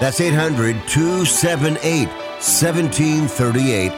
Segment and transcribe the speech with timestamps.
[0.00, 3.92] That's 800 278 1738.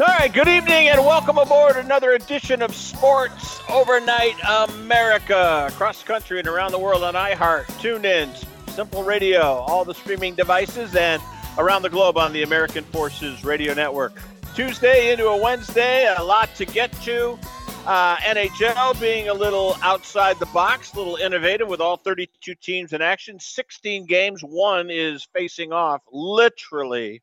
[0.00, 4.34] All right, good evening and welcome aboard another edition of Sports Overnight
[4.68, 5.68] America.
[5.70, 10.34] Across the country and around the world on iHeart, TuneIn, Simple Radio, all the streaming
[10.34, 11.22] devices, and
[11.56, 14.20] around the globe on the American Forces Radio Network.
[14.56, 17.38] Tuesday into a Wednesday, a lot to get to.
[17.86, 22.92] Uh, NHL being a little outside the box, a little innovative with all 32 teams
[22.92, 24.40] in action, 16 games.
[24.42, 27.22] One is facing off literally,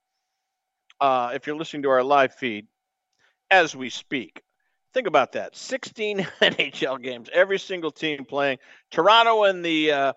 [1.01, 2.67] uh, if you're listening to our live feed,
[3.51, 4.41] as we speak.
[4.93, 8.59] Think about that 16 NHL games, every single team playing.
[8.89, 10.13] Toronto and the uh,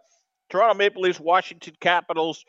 [0.48, 2.44] Toronto Maple Leafs, Washington Capitals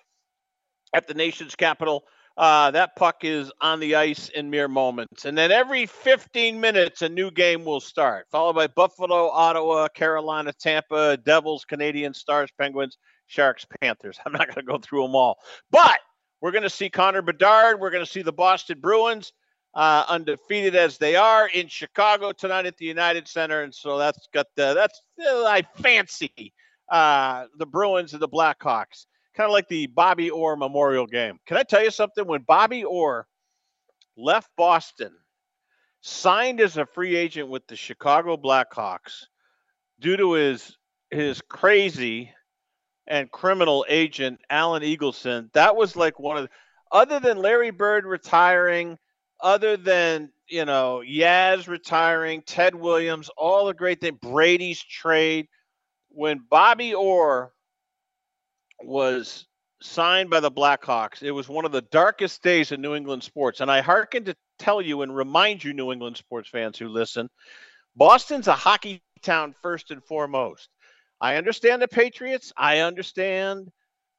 [0.94, 2.04] at the nation's capital.
[2.38, 5.26] Uh, that puck is on the ice in mere moments.
[5.26, 10.54] And then every 15 minutes, a new game will start, followed by Buffalo, Ottawa, Carolina,
[10.54, 14.20] Tampa, Devils, Canadian Stars, Penguins, Sharks, Panthers.
[14.26, 15.40] I'm not going to go through them all.
[15.72, 16.00] But
[16.40, 17.80] we're going to see Connor Bedard.
[17.80, 19.34] We're going to see the Boston Bruins,
[19.74, 23.64] uh, undefeated as they are, in Chicago tonight at the United Center.
[23.64, 26.54] And so that's got the, that's, uh, I fancy
[26.92, 31.40] uh, the Bruins and the Blackhawks kind of like the Bobby Orr Memorial Game.
[31.46, 32.26] Can I tell you something?
[32.26, 33.28] When Bobby Orr
[34.18, 35.14] left Boston,
[36.02, 39.26] signed as a free agent with the Chicago Blackhawks
[40.00, 40.76] due to his
[41.12, 42.32] his crazy
[43.06, 46.50] and criminal agent Alan Eagleson, that was like one of the,
[46.92, 48.98] other than Larry Bird retiring,
[49.40, 55.48] other than you know Yaz retiring, Ted Williams, all the great thing, Brady's trade.
[56.10, 57.52] When Bobby Orr
[58.84, 59.46] was
[59.82, 61.22] signed by the Blackhawks.
[61.22, 63.60] It was one of the darkest days in New England sports.
[63.62, 67.30] And I hearken to tell you and remind you, New England sports fans who listen,
[67.96, 70.70] Boston's a hockey town first and foremost.
[71.20, 72.54] I understand the Patriots.
[72.58, 73.70] I understand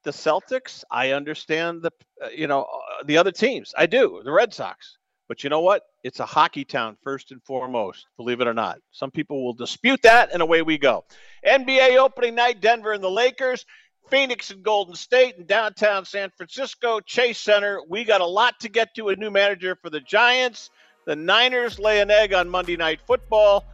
[0.03, 0.83] the Celtics.
[0.91, 1.91] I understand the
[2.23, 3.73] uh, you know uh, the other teams.
[3.77, 4.21] I do.
[4.23, 4.97] The Red Sox.
[5.27, 5.83] But you know what?
[6.03, 8.79] It's a hockey town first and foremost, believe it or not.
[8.91, 11.05] Some people will dispute that, and away we go.
[11.45, 13.63] NBA opening night, Denver and the Lakers.
[14.09, 17.79] Phoenix and Golden State and downtown San Francisco, Chase Center.
[17.87, 19.09] We got a lot to get to.
[19.09, 20.69] A new manager for the Giants.
[21.05, 23.65] The Niners lay an egg on Monday Night Football.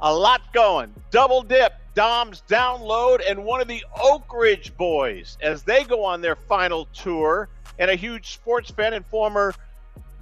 [0.00, 0.94] A lot going.
[1.10, 6.20] Double dip, Dom's download, and one of the Oak Ridge boys as they go on
[6.20, 7.48] their final tour.
[7.78, 9.54] And a huge sports fan and former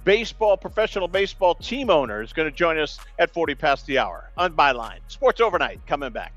[0.03, 4.31] baseball, professional baseball team owner is going to join us at 40 past the hour
[4.37, 4.99] on Byline.
[5.07, 6.33] Sports Overnight coming back.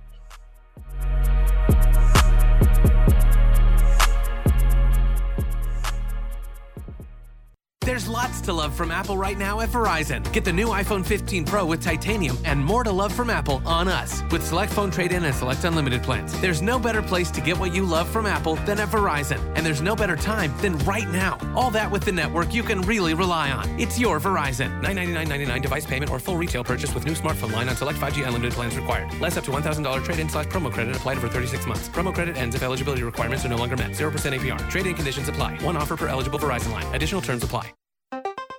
[7.91, 10.23] There's lots to love from Apple right now at Verizon.
[10.33, 13.89] Get the new iPhone 15 Pro with titanium and more to love from Apple on
[13.89, 16.41] us with select phone trade in and select unlimited plans.
[16.41, 19.41] There's no better place to get what you love from Apple than at Verizon.
[19.57, 21.37] And there's no better time than right now.
[21.57, 23.67] All that with the network you can really rely on.
[23.81, 24.81] It's your Verizon.
[24.85, 28.53] $999.99 device payment or full retail purchase with new smartphone line on select 5G unlimited
[28.53, 29.13] plans required.
[29.21, 31.89] Less up to $1,000 trade in slash promo credit applied over 36 months.
[31.89, 33.91] Promo credit ends if eligibility requirements are no longer met.
[33.91, 34.71] 0% APR.
[34.71, 35.61] Trade in conditions apply.
[35.65, 36.87] One offer per eligible Verizon line.
[36.95, 37.73] Additional terms apply.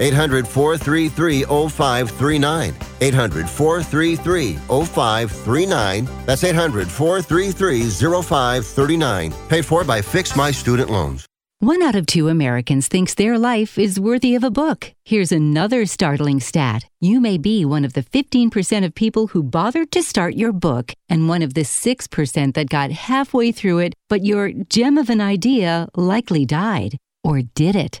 [0.00, 2.74] 800 433 0539.
[3.00, 6.08] 800 433 0539.
[6.26, 7.90] That's 800 433
[8.22, 9.32] 0539.
[9.48, 11.26] Paid for by Fix My Student Loans.
[11.62, 14.94] One out of two Americans thinks their life is worthy of a book.
[15.04, 16.86] Here's another startling stat.
[17.00, 20.94] You may be one of the 15% of people who bothered to start your book
[21.10, 25.20] and one of the 6% that got halfway through it, but your gem of an
[25.20, 26.96] idea likely died.
[27.22, 28.00] Or did it?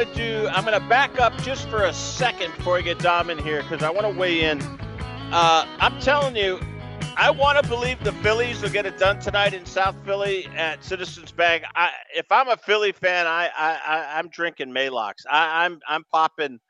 [0.00, 0.48] To do.
[0.48, 3.82] I'm to back up just for a second before I get Dom in here because
[3.82, 4.58] I want to weigh in.
[5.30, 6.58] Uh, I'm telling you,
[7.18, 10.82] I want to believe the Phillies will get it done tonight in South Philly at
[10.82, 11.64] Citizens Bank.
[11.74, 15.26] I, if I'm a Philly fan, I, I, am drinking Maalox.
[15.30, 16.60] I, I'm I'm popping.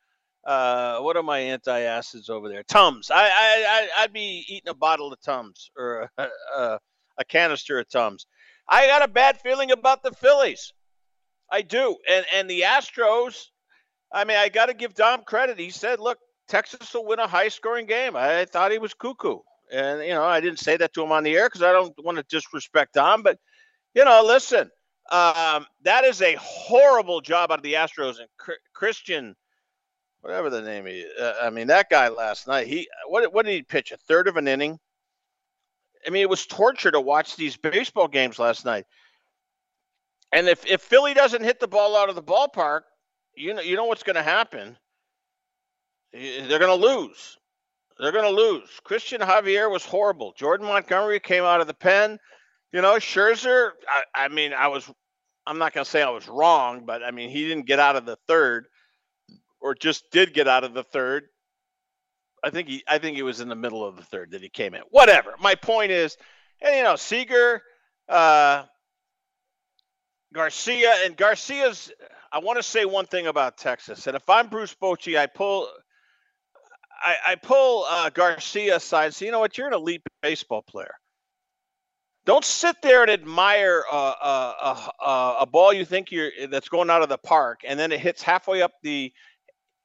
[0.44, 2.64] Uh, what are my anti-acids over there?
[2.64, 3.12] Tums.
[3.12, 6.80] I, I, I would be eating a bottle of Tums or a, a,
[7.18, 8.26] a canister of Tums.
[8.68, 10.72] I got a bad feeling about the Phillies.
[11.50, 11.97] I do.
[12.08, 13.47] And and the Astros,
[14.12, 15.58] I mean, I got to give Dom credit.
[15.58, 16.19] He said, "Look,
[16.49, 19.38] Texas will win a high-scoring game." I thought he was cuckoo,
[19.73, 21.94] and you know, I didn't say that to him on the air because I don't
[22.05, 23.23] want to disrespect Dom.
[23.23, 23.38] But
[23.94, 24.70] you know, listen,
[25.11, 28.29] um, that is a horrible job out of the Astros and
[28.73, 29.35] Christian,
[30.20, 31.05] whatever the name is.
[31.19, 32.69] Uh, I mean, that guy last night.
[32.69, 33.91] He what what did he pitch?
[33.91, 34.79] A third of an inning.
[36.06, 38.87] I mean, it was torture to watch these baseball games last night.
[40.32, 42.82] And if, if Philly doesn't hit the ball out of the ballpark,
[43.36, 44.76] you know you know what's going to happen.
[46.12, 47.38] They're going to lose.
[47.98, 48.68] They're going to lose.
[48.82, 50.32] Christian Javier was horrible.
[50.36, 52.18] Jordan Montgomery came out of the pen.
[52.72, 53.70] You know, Scherzer.
[53.88, 54.90] I, I mean, I was.
[55.46, 57.96] I'm not going to say I was wrong, but I mean, he didn't get out
[57.96, 58.66] of the third,
[59.60, 61.24] or just did get out of the third.
[62.42, 62.82] I think he.
[62.88, 64.82] I think he was in the middle of the third that he came in.
[64.90, 65.34] Whatever.
[65.40, 66.16] My point is,
[66.60, 67.62] and you know, Seager.
[68.08, 68.64] Uh,
[70.32, 71.92] Garcia and Garcia's.
[72.32, 75.68] I want to say one thing about Texas, and if I'm Bruce Bochy, I pull,
[77.02, 79.14] I, I pull uh, Garcia aside.
[79.14, 79.58] Say, you know what?
[79.58, 80.94] You're an elite baseball player.
[82.26, 86.90] Don't sit there and admire a, a, a, a ball you think you're that's going
[86.90, 89.12] out of the park, and then it hits halfway up the,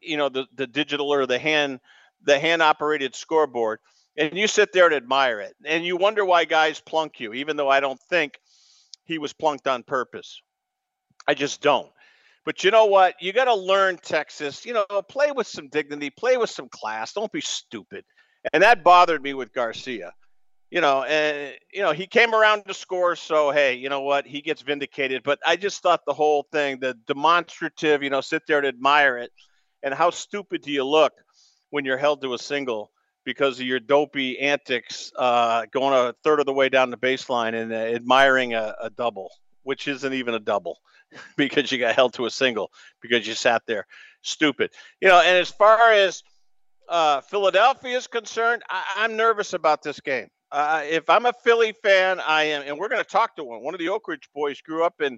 [0.02, 1.80] you know, the the digital or the hand
[2.22, 3.80] the hand operated scoreboard,
[4.18, 7.58] and you sit there and admire it, and you wonder why guys plunk you, even
[7.58, 8.40] though I don't think
[9.06, 10.42] he was plunked on purpose.
[11.28, 11.90] I just don't.
[12.46, 13.16] But you know what?
[13.20, 14.66] You got to learn Texas.
[14.66, 17.14] You know, play with some dignity, play with some class.
[17.14, 18.06] Don't be stupid.
[18.54, 20.14] And that bothered me with Garcia.
[20.72, 24.26] You know, and you know he came around to score, so hey, you know what?
[24.26, 25.24] He gets vindicated.
[25.24, 29.18] But I just thought the whole thing, the demonstrative, you know, sit there and admire
[29.18, 29.32] it,
[29.84, 31.14] and how stupid do you look
[31.70, 32.92] when you're held to a single
[33.26, 37.60] because of your dopey antics, uh, going a third of the way down the baseline
[37.60, 39.32] and uh, admiring a, a double,
[39.64, 40.80] which isn't even a double
[41.36, 43.86] because you got held to a single because you sat there
[44.22, 44.72] stupid.
[45.02, 46.24] You know, and as far as
[46.90, 50.28] uh, Philadelphia is concerned, I, am nervous about this game.
[50.52, 53.64] Uh, if I'm a Philly fan, I am, and we're going to talk to one.
[53.64, 55.18] One of the Oak Ridge boys grew up in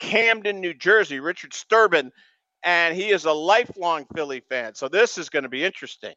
[0.00, 2.10] Camden, New Jersey, Richard Sterban,
[2.64, 4.74] and he is a lifelong Philly fan.
[4.74, 6.14] So this is going to be interesting.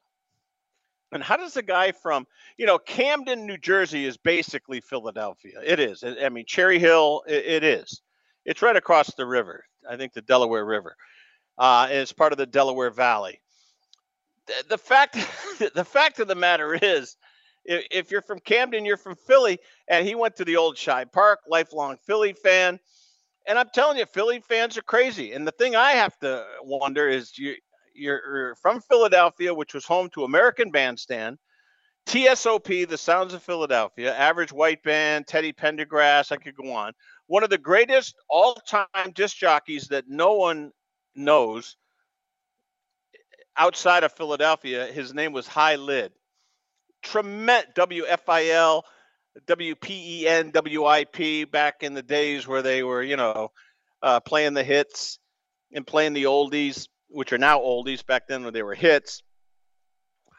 [1.13, 5.59] And how does a guy from, you know, Camden, New Jersey is basically Philadelphia?
[5.63, 6.03] It is.
[6.03, 8.01] I mean, Cherry Hill, it, is.
[8.45, 9.63] It's right across the river.
[9.89, 10.95] I think the Delaware River.
[11.57, 13.41] uh, it's part of the Delaware Valley.
[14.47, 15.13] The, the fact,
[15.75, 17.15] the fact of the matter is,
[17.65, 21.11] if, if you're from Camden, you're from Philly, and he went to the old Shibe
[21.11, 22.79] Park, lifelong Philly fan.
[23.47, 25.31] And I'm telling you, Philly fans are crazy.
[25.31, 27.55] And the thing I have to wonder is you,
[27.97, 31.37] you're from Philadelphia, which was home to American Bandstand,
[32.07, 36.93] TSOP, The Sounds of Philadelphia, Average White Band, Teddy Pendergrass, I could go on.
[37.27, 40.71] One of the greatest all time disc jockeys that no one
[41.15, 41.75] knows
[43.57, 44.85] outside of Philadelphia.
[44.85, 46.13] His name was Hy Lit.
[47.03, 48.83] Tremendous WFIL,
[49.45, 53.51] WPEN, WIP back in the days where they were, you know,
[54.01, 55.19] uh, playing the hits
[55.73, 58.05] and playing the oldies, which are now oldies.
[58.05, 59.23] Back then when they were hits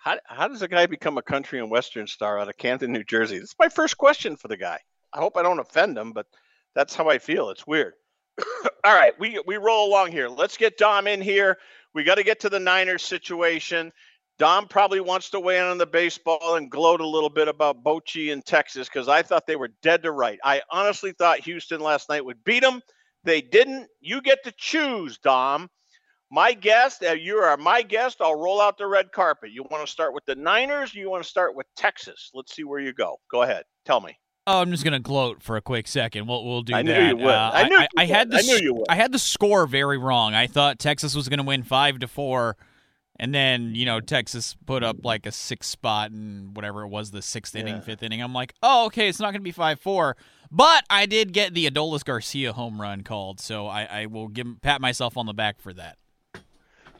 [0.08, 3.04] how, how does a guy become a country and western star out of Canton, New
[3.04, 3.38] Jersey?
[3.38, 4.78] That's my first question for the guy.
[5.12, 6.26] I hope I don't offend him, but
[6.74, 7.50] that's how I feel.
[7.50, 7.94] It's weird.
[8.84, 10.28] All right, we we roll along here.
[10.28, 11.58] Let's get Dom in here.
[11.94, 13.92] We got to get to the Niners situation.
[14.38, 17.82] Dom probably wants to weigh in on the baseball and gloat a little bit about
[17.82, 20.38] Bochy in Texas because I thought they were dead to right.
[20.44, 22.80] I honestly thought Houston last night would beat them.
[23.24, 23.88] They didn't.
[24.00, 25.68] You get to choose, Dom.
[26.30, 28.18] My guest, uh, you are my guest.
[28.20, 29.50] I'll roll out the red carpet.
[29.50, 30.94] You want to start with the Niners?
[30.94, 32.30] you want to start with Texas?
[32.34, 33.18] Let's see where you go.
[33.30, 33.64] Go ahead.
[33.86, 34.18] Tell me.
[34.46, 36.26] Oh, I'm just gonna gloat for a quick second.
[36.26, 37.00] We'll we'll do I that.
[37.00, 37.34] Knew you would.
[37.34, 37.76] Uh, I knew.
[37.76, 38.86] I, I had the I knew you would.
[38.88, 40.34] I had the score very wrong.
[40.34, 42.56] I thought Texas was gonna win five to four,
[43.20, 47.10] and then you know Texas put up like a six spot and whatever it was,
[47.10, 47.60] the sixth yeah.
[47.60, 48.22] inning, fifth inning.
[48.22, 50.16] I'm like, oh, okay, it's not gonna be five four.
[50.50, 54.46] But I did get the Adolis Garcia home run called, so I, I will give
[54.62, 55.98] pat myself on the back for that.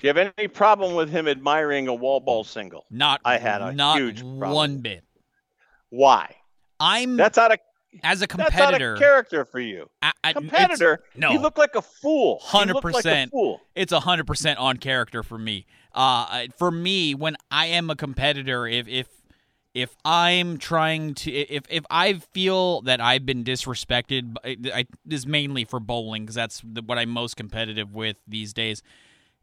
[0.00, 2.86] Do you have any problem with him admiring a wall ball single?
[2.90, 3.20] Not.
[3.24, 4.52] I had a not huge problem.
[4.52, 5.02] one bit.
[5.90, 6.36] Why?
[6.78, 7.16] I'm.
[7.16, 7.58] That's out of.
[8.02, 9.88] As a competitor, that's out of character for you.
[10.02, 12.38] I, I, competitor, no, you look like a fool.
[12.42, 13.32] Hundred percent.
[13.32, 15.66] Like it's hundred percent on character for me.
[15.94, 19.08] Uh, for me, when I am a competitor, if if
[19.74, 25.26] if I'm trying to, if if I feel that I've been disrespected, I, this is
[25.26, 28.82] mainly for bowling because that's the, what I'm most competitive with these days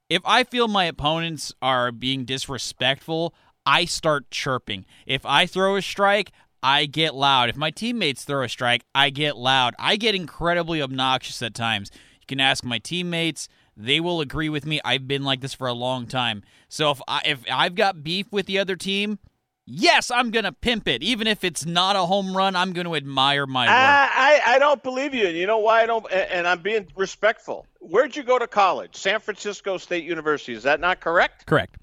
[0.09, 3.33] if I feel my opponents are being disrespectful,
[3.65, 4.85] I start chirping.
[5.05, 6.31] If I throw a strike,
[6.61, 7.49] I get loud.
[7.49, 9.73] If my teammates throw a strike, I get loud.
[9.79, 11.91] I get incredibly obnoxious at times.
[12.21, 13.47] You can ask my teammates;
[13.77, 14.79] they will agree with me.
[14.85, 16.43] I've been like this for a long time.
[16.69, 19.19] So if I if I've got beef with the other team,
[19.65, 21.03] yes, I'm going to pimp it.
[21.03, 23.71] Even if it's not a home run, I'm going to admire my work.
[23.71, 25.27] I, I, I don't believe you.
[25.27, 26.05] You know why I don't?
[26.11, 27.65] And I'm being respectful.
[27.79, 28.95] Where'd you go to college?
[28.95, 30.53] San Francisco State University.
[30.53, 31.45] Is that not correct?
[31.45, 31.77] Correct.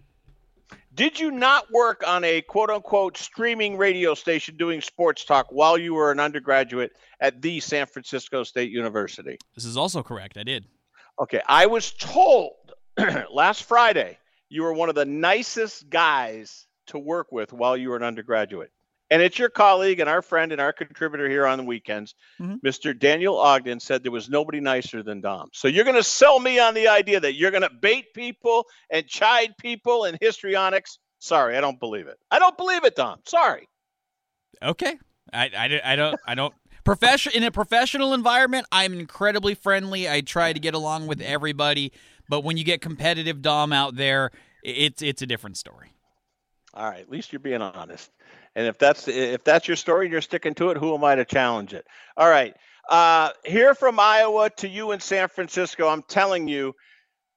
[0.95, 5.79] Did you not work on a quote unquote streaming radio station doing sports talk while
[5.79, 9.39] you were an undergraduate at the San Francisco State University?
[9.55, 10.37] This is also correct.
[10.37, 10.67] I did.
[11.19, 11.41] Okay.
[11.49, 12.53] I was told
[13.33, 14.19] last Friday
[14.51, 18.71] you were one of the nicest guys to work with while you were an undergraduate.
[19.11, 22.67] And it's your colleague and our friend and our contributor here on the weekends, mm-hmm.
[22.67, 22.99] Mr.
[22.99, 25.51] Daniel Ogden, said there was nobody nicer than Dom.
[25.53, 28.67] So you're going to sell me on the idea that you're going to bait people
[28.89, 30.99] and chide people in histrionics.
[31.19, 32.19] Sorry, I don't believe it.
[32.31, 33.21] I don't believe it, Dom.
[33.27, 33.69] Sorry.
[34.63, 34.97] Okay.
[35.31, 40.21] I, I, I don't I don't profession in a professional environment i'm incredibly friendly i
[40.21, 41.93] try to get along with everybody
[42.29, 44.31] but when you get competitive dom out there
[44.65, 45.93] it's it's a different story
[46.75, 48.11] all right, at least you're being honest.
[48.55, 51.15] And if that's if that's your story and you're sticking to it, who am I
[51.15, 51.87] to challenge it?
[52.17, 52.55] All right.
[52.89, 56.75] Uh, here from Iowa to you in San Francisco, I'm telling you,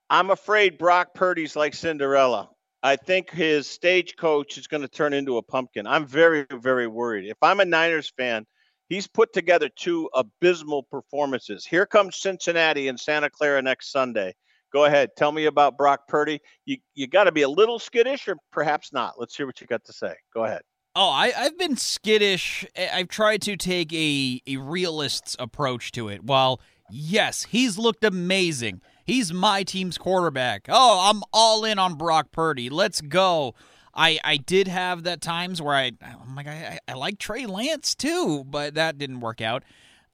[0.09, 2.49] I'm afraid Brock Purdy's like Cinderella.
[2.81, 5.87] I think his stagecoach is going to turn into a pumpkin.
[5.87, 7.27] I'm very, very worried.
[7.27, 8.45] If I'm a Niners fan,
[8.89, 11.65] he's put together two abysmal performances.
[11.65, 14.35] Here comes Cincinnati and Santa Clara next Sunday.
[14.75, 15.11] Go ahead.
[15.15, 16.41] Tell me about Brock Purdy.
[16.65, 19.13] You you got to be a little skittish, or perhaps not.
[19.17, 20.13] Let's hear what you got to say.
[20.33, 20.63] Go ahead.
[20.97, 22.65] Oh, I, I've been skittish.
[22.93, 26.25] I've tried to take a, a realist's approach to it.
[26.25, 26.59] While,
[26.91, 28.81] yes, he's looked amazing.
[29.05, 30.65] He's my team's quarterback.
[30.67, 32.69] Oh, I'm all in on Brock Purdy.
[32.69, 33.55] Let's go.
[33.93, 37.95] I, I did have that times where I I'm like I, I like Trey Lance
[37.95, 39.63] too, but that didn't work out.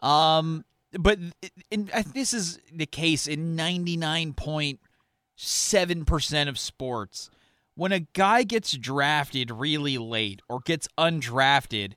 [0.01, 0.65] Um,
[0.99, 1.19] but
[1.69, 7.29] in, this is the case in 99.7% of sports.
[7.75, 11.93] When a guy gets drafted really late or gets undrafted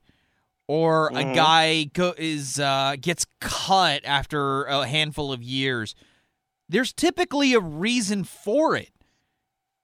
[0.69, 1.31] or mm-hmm.
[1.31, 5.95] a guy go, is uh, gets cut after a handful of years,
[6.69, 8.91] there's typically a reason for it.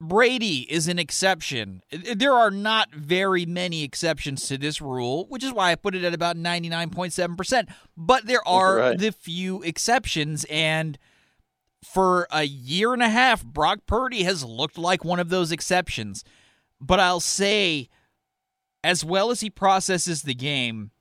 [0.01, 1.83] Brady is an exception.
[1.91, 6.05] There are not very many exceptions to this rule, which is why I put it
[6.05, 7.69] at about 99.7%.
[7.97, 8.99] But there are right.
[8.99, 10.47] the few exceptions.
[10.49, 10.99] And
[11.85, 16.25] for a year and a half, Brock Purdy has looked like one of those exceptions.
[16.81, 17.91] But I'll say,
[18.83, 20.93] as well as he processes the game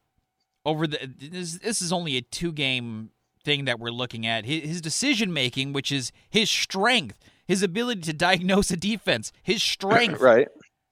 [0.65, 3.11] over the this, this is only a two game
[3.45, 4.45] thing that we're looking at.
[4.45, 7.17] His, his decision making, which is his strength,
[7.49, 10.47] his ability to diagnose a defense, his strength, right,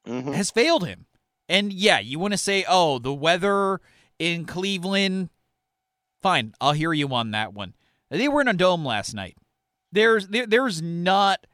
[0.08, 0.32] mm-hmm.
[0.32, 1.06] has failed him.
[1.48, 3.80] And yeah, you want to say, oh, the weather
[4.18, 5.30] in Cleveland.
[6.20, 7.76] Fine, I'll hear you on that one.
[8.10, 9.38] They were in a dome last night.
[9.92, 11.46] There's there, there's not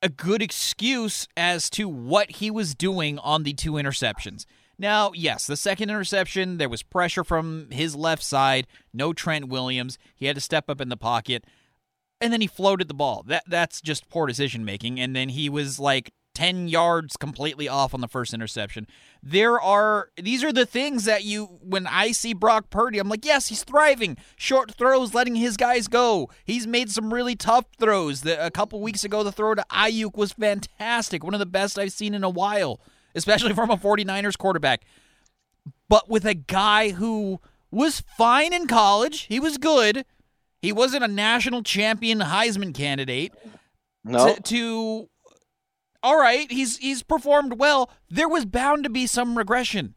[0.00, 4.46] a good excuse as to what he was doing on the two interceptions.
[4.78, 9.98] Now, yes, the second interception, there was pressure from his left side, no Trent Williams.
[10.14, 11.44] He had to step up in the pocket,
[12.20, 13.24] and then he floated the ball.
[13.26, 15.00] That that's just poor decision making.
[15.00, 18.86] And then he was like 10 yards completely off on the first interception.
[19.22, 23.24] There are these are the things that you when I see Brock Purdy, I'm like,
[23.24, 24.16] yes, he's thriving.
[24.36, 26.30] Short throws, letting his guys go.
[26.44, 28.22] He's made some really tough throws.
[28.22, 31.24] The, a couple weeks ago, the throw to Aiyuk was fantastic.
[31.24, 32.80] One of the best I've seen in a while,
[33.14, 34.84] especially from a 49ers quarterback.
[35.88, 40.04] But with a guy who was fine in college, he was good.
[40.60, 43.32] He wasn't a national champion Heisman candidate.
[44.04, 44.34] No.
[44.34, 45.08] To, to
[46.02, 47.90] all right, he's he's performed well.
[48.08, 49.94] There was bound to be some regression.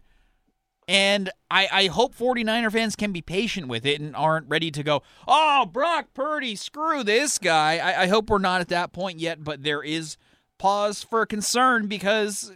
[0.88, 4.82] And I, I hope 49er fans can be patient with it and aren't ready to
[4.82, 7.78] go, oh, Brock Purdy, screw this guy.
[7.78, 10.18] I, I hope we're not at that point yet, but there is
[10.58, 12.52] pause for concern because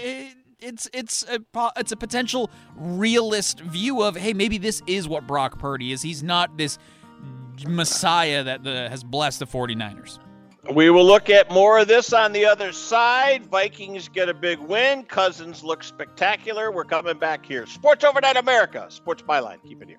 [0.00, 1.40] it, it's it's a
[1.76, 6.02] it's a potential realist view of hey maybe this is what Brock Purdy is.
[6.02, 6.78] He's not this
[7.66, 10.18] messiah that the, has blessed the 49ers.
[10.74, 13.46] We will look at more of this on the other side.
[13.46, 15.04] Vikings get a big win.
[15.04, 16.70] Cousins look spectacular.
[16.70, 17.66] We're coming back here.
[17.66, 19.62] Sports Overnight America, Sports Byline.
[19.66, 19.98] Keep it here.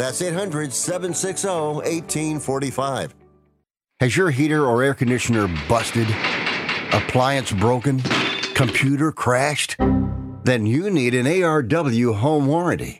[0.00, 3.14] That's 800 760 1845.
[4.00, 6.08] Has your heater or air conditioner busted?
[6.94, 8.00] Appliance broken?
[8.54, 9.76] Computer crashed?
[10.42, 12.99] Then you need an ARW home warranty.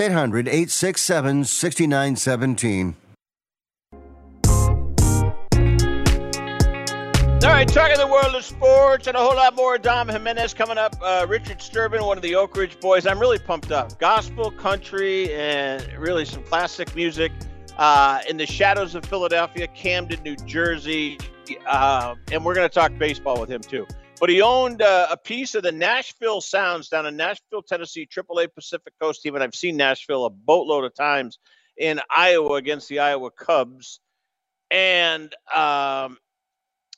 [0.00, 2.96] 800 867 6917.
[7.44, 9.78] All right, talking the world of sports and a whole lot more.
[9.78, 10.96] Dom Jimenez coming up.
[11.00, 13.06] Uh, Richard Sterban, one of the Oak Ridge boys.
[13.06, 13.98] I'm really pumped up.
[13.98, 17.30] Gospel, country, and really some classic music.
[17.76, 21.16] Uh, in the shadows of Philadelphia, Camden, New Jersey.
[21.64, 23.86] Uh, and we're going to talk baseball with him too.
[24.20, 28.52] But he owned uh, a piece of the Nashville Sounds down in Nashville, Tennessee, AAA
[28.52, 29.34] Pacific Coast team.
[29.36, 31.38] And I've seen Nashville a boatload of times
[31.76, 34.00] in Iowa against the Iowa Cubs.
[34.70, 36.18] And um,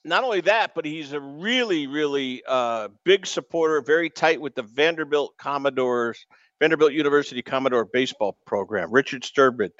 [0.04, 4.62] not only that, but he's a really, really uh, big supporter, very tight with the
[4.62, 6.24] Vanderbilt Commodores,
[6.58, 8.90] Vanderbilt University Commodore baseball program.
[8.90, 9.70] Richard Sterban,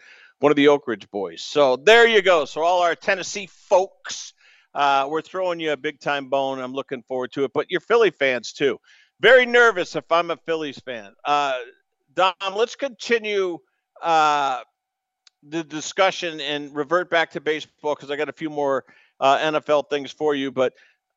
[0.41, 1.43] one of the Oak Ridge boys.
[1.43, 2.45] So there you go.
[2.45, 4.35] So all our Tennessee folks,
[4.75, 6.61] uh, we're throwing you a big time bone.
[6.61, 7.53] I'm looking forward to it.
[7.53, 8.79] But you're Philly fans too.
[9.21, 11.13] Very nervous if I'm a Phillies fan.
[11.25, 11.59] Uh,
[12.15, 13.59] Dom, let's continue
[14.03, 14.61] uh,
[15.43, 18.85] the discussion and revert back to baseball because I got a few more
[19.21, 20.51] uh, NFL things for you.
[20.51, 20.73] But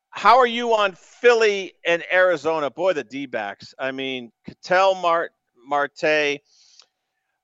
[0.10, 2.70] how are you on Philly and Arizona?
[2.70, 3.74] Boy, the D backs.
[3.80, 5.32] I mean, Ketel Mart,
[5.66, 6.40] Marte,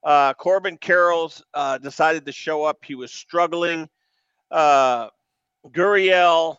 [0.03, 2.83] uh, Corbin Carrolls uh, decided to show up.
[2.85, 3.89] He was struggling.
[4.51, 5.09] Uh,
[5.71, 6.57] Gurriel,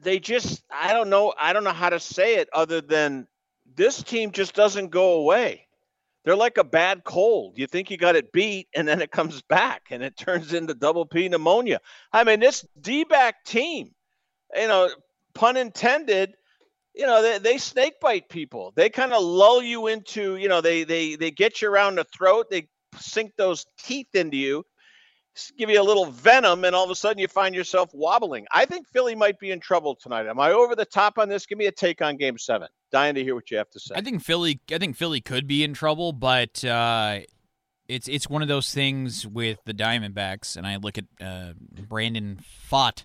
[0.00, 3.26] they just, I don't know, I don't know how to say it other than
[3.74, 5.66] this team just doesn't go away.
[6.24, 7.56] They're like a bad cold.
[7.56, 10.74] You think you got it beat, and then it comes back and it turns into
[10.74, 11.80] double P pneumonia.
[12.12, 13.92] I mean, this D back team,
[14.54, 14.90] you know,
[15.34, 16.34] pun intended,
[16.94, 18.72] you know, they, they snake bite people.
[18.74, 22.04] They kind of lull you into, you know, they they they get you around the
[22.04, 22.68] throat, they
[22.98, 24.64] sink those teeth into you,
[25.56, 28.46] give you a little venom, and all of a sudden you find yourself wobbling.
[28.52, 30.26] I think Philly might be in trouble tonight.
[30.26, 31.46] Am I over the top on this?
[31.46, 33.94] Give me a take on game seven dying to hear what you have to say.
[33.96, 34.60] I think Philly.
[34.72, 37.20] I think Philly could be in trouble, but uh,
[37.88, 41.52] it's it's one of those things with the Diamondbacks, and I look at uh,
[41.88, 43.04] Brandon Pfaadt.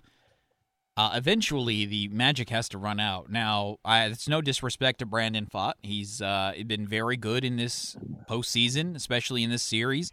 [0.96, 3.28] Uh, eventually, the magic has to run out.
[3.28, 5.72] Now, I, it's no disrespect to Brandon Pfaadt.
[5.82, 7.96] He's uh, been very good in this
[8.30, 10.12] postseason, especially in this series.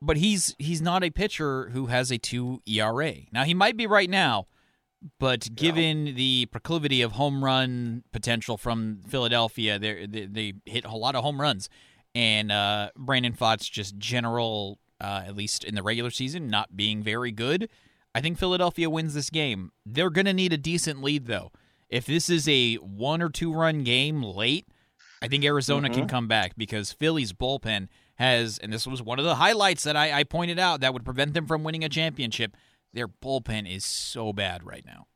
[0.00, 3.14] But he's he's not a pitcher who has a two ERA.
[3.32, 4.46] Now he might be right now,
[5.18, 6.12] but given yeah.
[6.14, 11.40] the proclivity of home run potential from Philadelphia, they they hit a lot of home
[11.40, 11.68] runs,
[12.14, 17.02] and uh, Brandon Pfaadt's just general, uh, at least in the regular season, not being
[17.02, 17.68] very good.
[18.14, 19.72] I think Philadelphia wins this game.
[19.84, 21.52] They're going to need a decent lead though.
[21.88, 24.66] If this is a one or two run game late,
[25.22, 26.00] I think Arizona mm-hmm.
[26.00, 29.96] can come back because Philly's bullpen has, and this was one of the highlights that
[29.96, 32.56] I, I pointed out that would prevent them from winning a championship
[32.92, 35.06] their bullpen is so bad right now.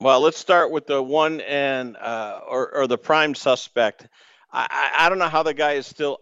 [0.00, 4.08] Well, let's start with the one and uh, or, or the prime suspect.
[4.52, 6.18] I, I, don't know how the guy is still.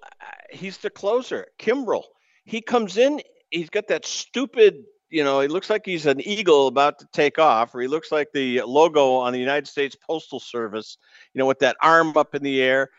[0.51, 2.03] He's the closer, Kimbrel.
[2.45, 3.21] He comes in.
[3.51, 4.83] He's got that stupid.
[5.11, 8.11] You know, he looks like he's an eagle about to take off, or he looks
[8.11, 10.97] like the logo on the United States Postal Service.
[11.33, 12.91] You know, with that arm up in the air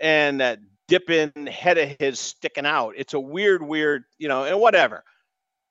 [0.00, 0.58] and that
[0.92, 2.92] dipping head of his sticking out.
[2.98, 4.04] It's a weird, weird.
[4.18, 5.02] You know, and whatever.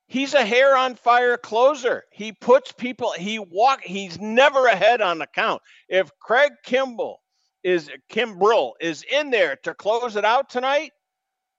[0.08, 2.02] He's a hair on fire closer.
[2.10, 5.62] He puts people, he walk, he's never ahead on the count.
[5.88, 7.20] If Craig Kimball
[7.62, 10.90] is Kimbrel is in there to close it out tonight,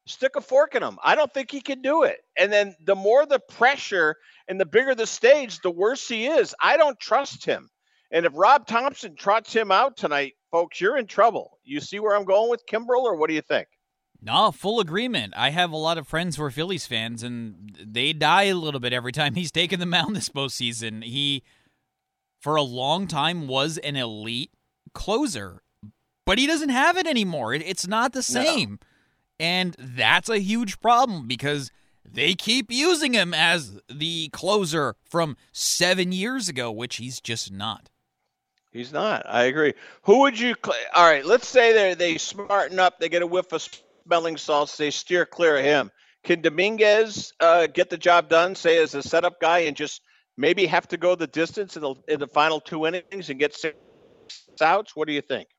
[0.07, 0.99] stick a fork in him.
[1.01, 2.17] I don't think he can do it.
[2.37, 4.17] And then the more the pressure
[4.49, 6.53] and the bigger the stage, the worse he is.
[6.61, 7.69] I don't trust him.
[8.13, 11.57] And if Rob Thomson trots him out tonight, folks, you're in trouble.
[11.63, 13.67] You see where I'm going with Kimbrel, or what do you think?
[14.21, 15.33] No, full agreement.
[15.35, 18.79] I have a lot of friends who are Phillies fans, and they die a little
[18.79, 21.03] bit every time he's taken the mound this postseason.
[21.03, 21.41] He,
[22.39, 24.51] for a long time, was an elite
[24.93, 25.63] closer,
[26.23, 27.55] but he doesn't have it anymore.
[27.55, 28.69] it's not the same.
[28.69, 28.77] No.
[29.39, 31.71] And that's a huge problem because
[32.05, 37.89] they keep using him as the closer from seven years ago, which he's just not.
[38.73, 39.23] He's not.
[39.27, 39.75] I agree.
[40.03, 40.55] Who would you?
[40.93, 41.25] All right.
[41.25, 42.99] Let's say they they smarten up.
[42.99, 43.61] They get a whiff of
[44.05, 45.91] smelling salts, they steer clear of him.
[46.23, 50.01] Can Dominguez uh, get the job done, say as a setup guy, and just
[50.37, 53.53] maybe have to go the distance in the, in the final two innings and get
[53.53, 53.75] six
[54.61, 54.95] outs?
[54.95, 55.49] What do you think?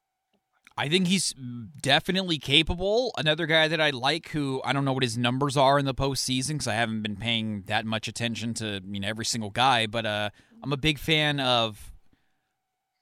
[0.77, 1.35] I think he's
[1.81, 3.12] definitely capable.
[3.16, 5.94] Another guy that I like, who I don't know what his numbers are in the
[5.94, 9.87] postseason because I haven't been paying that much attention to you know every single guy,
[9.87, 10.31] but uh,
[10.62, 11.92] I'm a big fan of.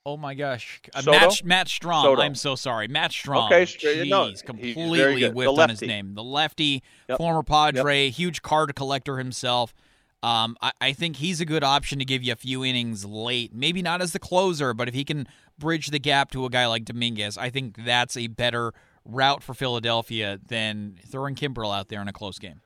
[0.05, 2.01] Oh my gosh, uh, Matt, Matt Strahm.
[2.01, 2.21] Soto.
[2.21, 3.45] I'm so sorry, Matt Strahm.
[3.45, 5.31] Okay, Jeez, no, he's completely very good.
[5.31, 6.13] The whiffed on his name.
[6.13, 7.17] The lefty, Yep.
[7.17, 9.73] former Padre, huge card collector himself.
[10.21, 13.53] Um, I, I think he's a good option to give you a few innings late.
[13.53, 15.25] Maybe not as the closer, but if he can
[15.57, 18.73] bridge the gap to a guy like Dominguez, I think that's a better
[19.05, 22.61] route for Philadelphia than throwing Kimbrel out there in a close game.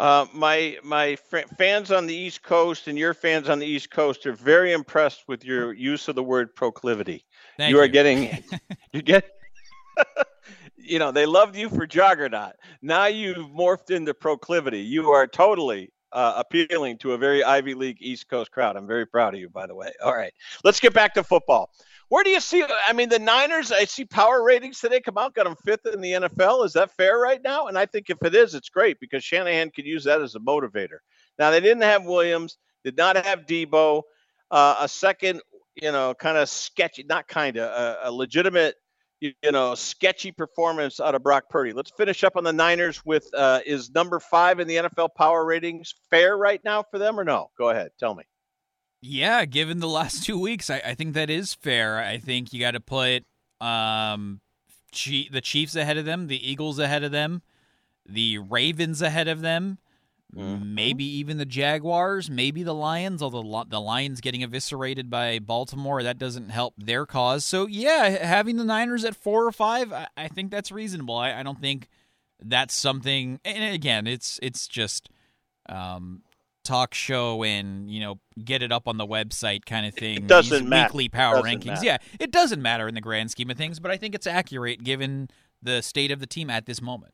[0.00, 1.14] Uh, my my
[1.58, 5.24] fans on the East Coast and your fans on the East Coast are very impressed
[5.28, 7.26] with your use of the word proclivity.
[7.58, 7.92] Thank you are you.
[7.92, 8.42] getting,
[8.94, 9.28] you get,
[10.78, 12.54] you know, they loved you for Juggernaut.
[12.80, 14.80] Now you've morphed into proclivity.
[14.80, 18.76] You are totally uh, appealing to a very Ivy League East Coast crowd.
[18.78, 19.92] I'm very proud of you, by the way.
[20.02, 20.32] All right,
[20.64, 21.68] let's get back to football.
[22.10, 22.64] Where do you see?
[22.88, 23.70] I mean, the Niners.
[23.70, 26.66] I see power ratings today come out, got them fifth in the NFL.
[26.66, 27.68] Is that fair right now?
[27.68, 30.40] And I think if it is, it's great because Shanahan could use that as a
[30.40, 30.98] motivator.
[31.38, 34.02] Now they didn't have Williams, did not have Deebo,
[34.50, 35.40] uh, a second,
[35.76, 38.74] you know, kind of sketchy, not kind of, a, a legitimate,
[39.20, 41.72] you, know, sketchy performance out of Brock Purdy.
[41.72, 45.44] Let's finish up on the Niners with uh, is number five in the NFL power
[45.44, 47.50] ratings fair right now for them or no?
[47.56, 48.24] Go ahead, tell me.
[49.02, 51.98] Yeah, given the last two weeks, I, I think that is fair.
[51.98, 53.24] I think you got to put
[53.60, 54.40] um,
[54.92, 57.42] Chi- the Chiefs ahead of them, the Eagles ahead of them,
[58.06, 59.78] the Ravens ahead of them,
[60.32, 63.22] maybe even the Jaguars, maybe the Lions.
[63.22, 67.44] Although the Lions getting eviscerated by Baltimore, that doesn't help their cause.
[67.44, 71.16] So yeah, having the Niners at four or five, I, I think that's reasonable.
[71.16, 71.88] I, I don't think
[72.40, 73.40] that's something.
[73.44, 75.08] And again, it's it's just.
[75.68, 76.22] Um,
[76.70, 80.18] talk show and you know get it up on the website kind of thing.
[80.18, 80.88] It doesn't These matter.
[80.88, 81.66] Weekly power Doesn't rankings.
[81.66, 81.84] matter.
[81.86, 84.84] Yeah, it doesn't matter in the grand scheme of things, but I think it's accurate
[84.84, 85.28] given
[85.60, 87.12] the state of the team at this moment.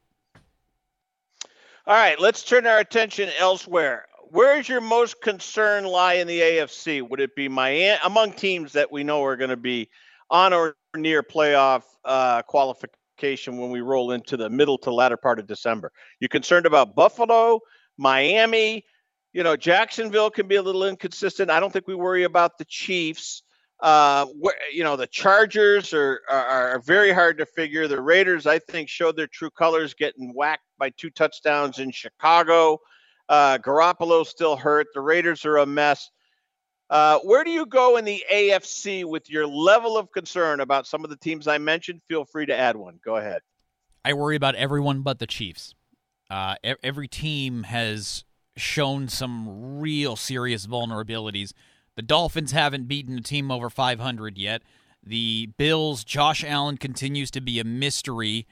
[1.87, 4.07] All right, let's turn our attention elsewhere.
[4.31, 7.09] Where is your most concern lie in the AFC?
[7.09, 9.89] Would it be Miami among teams that we know are going to be
[10.31, 15.39] on or near playoff uh, qualification when we roll into the middle to latter part
[15.39, 15.93] of December?
[16.21, 17.61] You concerned about Buffalo,
[17.97, 18.85] Miami?
[19.37, 21.51] You know, Jacksonville can be a little inconsistent.
[21.51, 23.43] I don't think we worry about the Chiefs.
[23.81, 24.25] Uh,
[24.73, 27.87] you know, the Chargers are, are are very hard to figure.
[27.87, 32.79] The Raiders, I think, showed their true colors, getting whacked by two touchdowns in Chicago.
[33.29, 33.59] Uh,
[34.25, 34.87] still hurt.
[34.95, 36.09] The Raiders are a mess.
[36.89, 41.05] Uh, where do you go in the AFC with your level of concern about some
[41.05, 42.01] of the teams I mentioned?
[42.09, 42.99] Feel free to add one.
[43.05, 43.43] Go ahead.
[44.03, 45.75] I worry about everyone but the Chiefs.
[46.31, 48.25] Uh, every team has
[48.57, 51.53] shown some real serious vulnerabilities.
[51.95, 54.63] The Dolphins haven't beaten a team over 500 yet.
[55.03, 58.47] The Bills, Josh Allen continues to be a mystery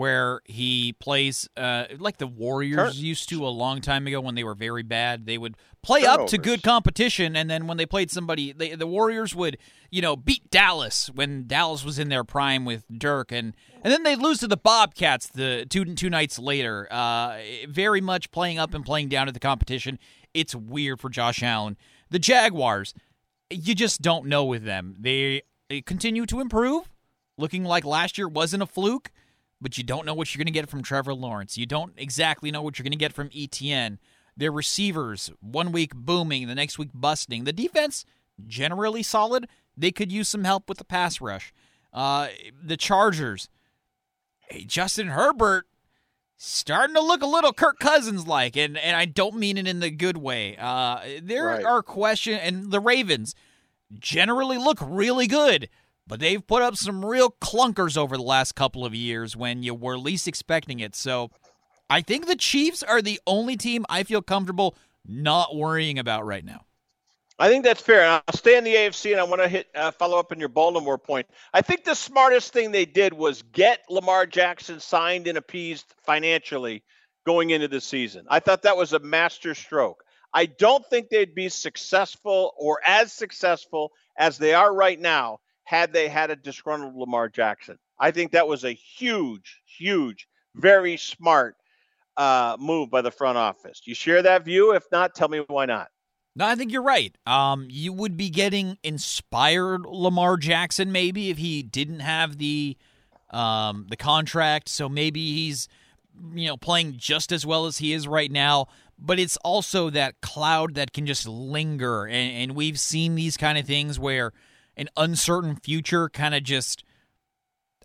[0.00, 4.34] where he plays uh, like the Warriors Turn- used to a long time ago when
[4.34, 5.26] they were very bad.
[5.26, 8.86] They would play up to good competition, and then when they played somebody, they, the
[8.86, 9.58] Warriors would,
[9.90, 14.02] you know, beat Dallas when Dallas was in their prime with Dirk, and and then
[14.02, 16.88] they'd lose to the Bobcats the two two nights later.
[16.90, 17.36] Uh,
[17.68, 19.98] very much playing up and playing down to the competition.
[20.32, 21.76] It's weird for Josh Allen.
[22.08, 22.94] The Jaguars,
[23.50, 24.96] you just don't know with them.
[24.98, 26.88] They, they continue to improve,
[27.36, 29.10] looking like last year wasn't a fluke
[29.60, 31.58] but you don't know what you're going to get from Trevor Lawrence.
[31.58, 33.98] You don't exactly know what you're going to get from ETN.
[34.36, 37.44] Their receivers, one week booming, the next week busting.
[37.44, 38.04] The defense,
[38.46, 39.48] generally solid.
[39.76, 41.52] They could use some help with the pass rush.
[41.92, 42.28] Uh,
[42.62, 43.48] the Chargers,
[44.48, 45.66] hey, Justin Herbert,
[46.36, 49.80] starting to look a little Kirk Cousins like, and, and I don't mean it in
[49.80, 50.56] the good way.
[50.56, 51.64] Uh, there Right.
[51.64, 53.34] are questions, and the Ravens
[53.98, 55.68] generally look really good
[56.06, 59.74] but they've put up some real clunkers over the last couple of years when you
[59.74, 60.94] were least expecting it.
[60.96, 61.30] So
[61.88, 66.44] I think the Chiefs are the only team I feel comfortable not worrying about right
[66.44, 66.64] now.
[67.38, 68.06] I think that's fair.
[68.06, 70.50] I'll stay in the AFC, and I want to hit uh, follow up on your
[70.50, 71.26] Baltimore point.
[71.54, 76.82] I think the smartest thing they did was get Lamar Jackson signed and appeased financially
[77.24, 78.26] going into the season.
[78.28, 80.04] I thought that was a master stroke.
[80.34, 85.92] I don't think they'd be successful or as successful as they are right now had
[85.92, 87.78] they had a disgruntled Lamar Jackson.
[87.98, 91.56] I think that was a huge, huge, very smart
[92.16, 93.80] uh, move by the front office.
[93.84, 94.74] You share that view?
[94.74, 95.88] If not, tell me why not.
[96.36, 97.16] No, I think you're right.
[97.26, 102.76] Um, you would be getting inspired Lamar Jackson maybe if he didn't have the
[103.30, 104.68] um, the contract.
[104.68, 105.68] So maybe he's
[106.34, 108.66] you know playing just as well as he is right now.
[108.98, 113.56] But it's also that cloud that can just linger, and, and we've seen these kind
[113.56, 114.32] of things where
[114.80, 116.82] an uncertain future kind of just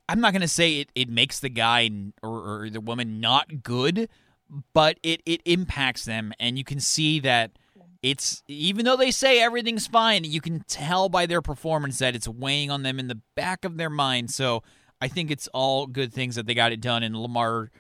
[0.08, 1.90] I'm not going to say it, it makes the guy
[2.22, 4.08] or, or the woman not good,
[4.74, 6.32] but it, it impacts them.
[6.40, 7.52] And you can see that
[8.04, 12.28] it's, even though they say everything's fine, you can tell by their performance that it's
[12.28, 14.30] weighing on them in the back of their mind.
[14.30, 14.62] So
[15.02, 17.02] I think it's all good things that they got it done.
[17.02, 17.72] And Lamar,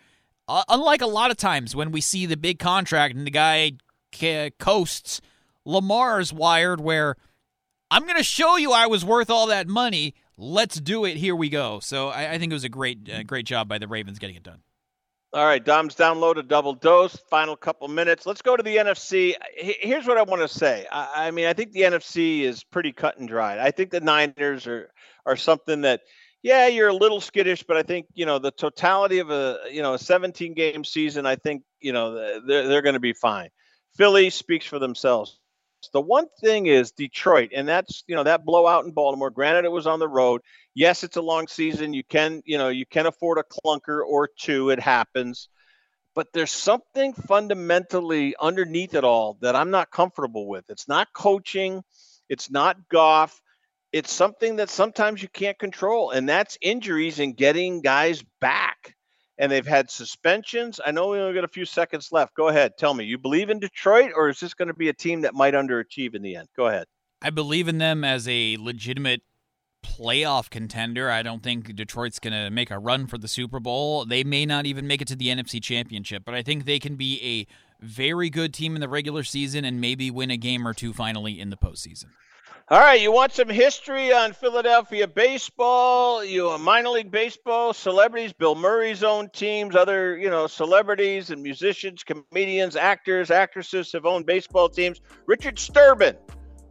[0.47, 3.73] uh, unlike a lot of times when we see the big contract and the guy
[4.60, 5.21] coasts,
[5.63, 7.17] Lamar's wired where
[7.91, 11.17] I'm going to show you I was worth all that money let's do it.
[11.17, 11.80] Here we go.
[11.80, 14.36] So I, I think it was a great, uh, great job by the Ravens getting
[14.36, 14.60] it done.
[15.34, 17.17] All right, Dom's download a double dose.
[17.30, 18.26] Final couple minutes.
[18.26, 19.34] Let's go to the NFC.
[19.58, 20.86] Here's what I want to say.
[20.89, 23.60] I, I mean, I think the NFC is pretty cut and dried.
[23.60, 24.89] I think the Niners are
[25.26, 26.02] are something that,
[26.41, 29.82] yeah, you're a little skittish, but I think you know the totality of a you
[29.82, 31.26] know a 17 game season.
[31.26, 33.50] I think you know they're they're going to be fine.
[33.98, 35.38] Philly speaks for themselves.
[35.93, 39.30] The one thing is Detroit, and that's you know that blowout in Baltimore.
[39.30, 40.41] Granted, it was on the road.
[40.74, 41.93] Yes, it's a long season.
[41.93, 44.69] You can you know you can afford a clunker or two.
[44.69, 45.50] It happens,
[46.13, 50.69] but there's something fundamentally underneath it all that I'm not comfortable with.
[50.69, 51.84] It's not coaching.
[52.30, 53.39] It's not Goff.
[53.91, 58.94] It's something that sometimes you can't control, and that's injuries and getting guys back
[59.38, 60.80] and they've had suspensions.
[60.86, 62.36] I know we only got a few seconds left.
[62.36, 62.78] Go ahead.
[62.78, 65.34] Tell me, you believe in Detroit, or is this going to be a team that
[65.34, 66.48] might underachieve in the end?
[66.56, 66.86] Go ahead.
[67.21, 69.21] I believe in them as a legitimate
[69.84, 71.10] playoff contender.
[71.10, 74.06] I don't think Detroit's going to make a run for the Super Bowl.
[74.06, 76.95] They may not even make it to the NFC Championship, but I think they can
[76.95, 80.74] be a very good team in the regular season and maybe win a game or
[80.74, 82.06] two finally in the postseason.
[82.67, 86.25] All right, you want some history on Philadelphia baseball?
[86.25, 91.43] You know, minor league baseball, celebrities, Bill Murray's own teams, other you know celebrities and
[91.43, 94.99] musicians, comedians, actors, actresses have owned baseball teams.
[95.28, 96.17] Richard Sterban,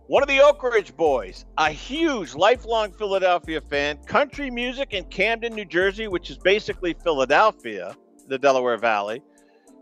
[0.08, 5.54] one of the Oak Ridge boys, a huge lifelong Philadelphia fan, country music in Camden,
[5.54, 7.94] New Jersey, which is basically Philadelphia,
[8.26, 9.22] the Delaware Valley,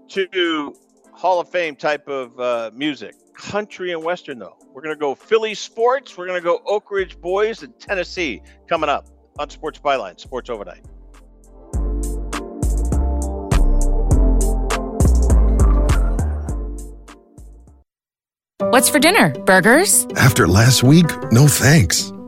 [0.08, 0.74] to
[1.12, 4.56] Hall of Fame type of uh, music country and western though.
[4.72, 6.16] We're going to go Philly sports.
[6.16, 10.50] We're going to go Oak Ridge boys and Tennessee coming up on Sports Byline, Sports
[10.50, 10.82] Overnight.
[18.70, 19.30] What's for dinner?
[19.44, 20.06] Burgers?
[20.16, 22.10] After last week, no thanks.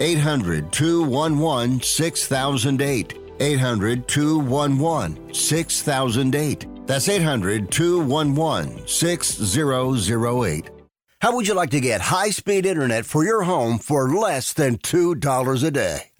[0.00, 3.18] 800 211 6008.
[3.40, 6.86] 800 211 6008.
[6.86, 10.70] That's 800 211 6008.
[11.20, 14.78] How would you like to get high speed internet for your home for less than
[14.78, 16.11] $2 a day?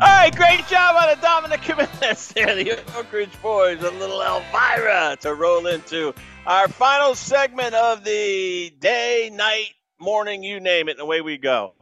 [0.00, 4.20] All right, great job on the Dominic Jimenez there, the Oak Ridge Boys, a little
[4.20, 6.14] Elvira to roll into
[6.46, 11.74] our final segment of the day, night, morning, you name it, and away we go.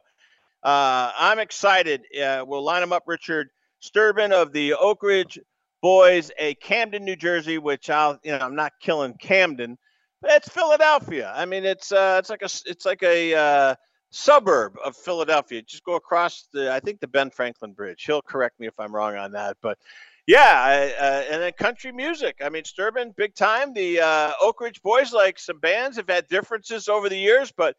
[0.67, 2.03] Uh, I'm excited.
[2.21, 3.51] Uh, we'll line them up, Richard
[3.81, 5.39] Sterban of the Oak Ridge
[5.81, 9.79] Boys, a Camden, New Jersey, which I'll, you know, I'm not killing Camden,
[10.25, 11.33] it's Philadelphia.
[11.37, 13.75] I mean, it's uh, it's like a, it's like a uh,
[14.11, 15.63] suburb of Philadelphia.
[15.63, 18.03] Just go across the, I think the Ben Franklin Bridge.
[18.05, 19.79] He'll correct me if I'm wrong on that, but
[20.27, 22.39] yeah, I, uh, and then country music.
[22.45, 23.73] I mean, Sterban, big time.
[23.73, 27.77] The uh, Oak Ridge Boys, like some bands, have had differences over the years, but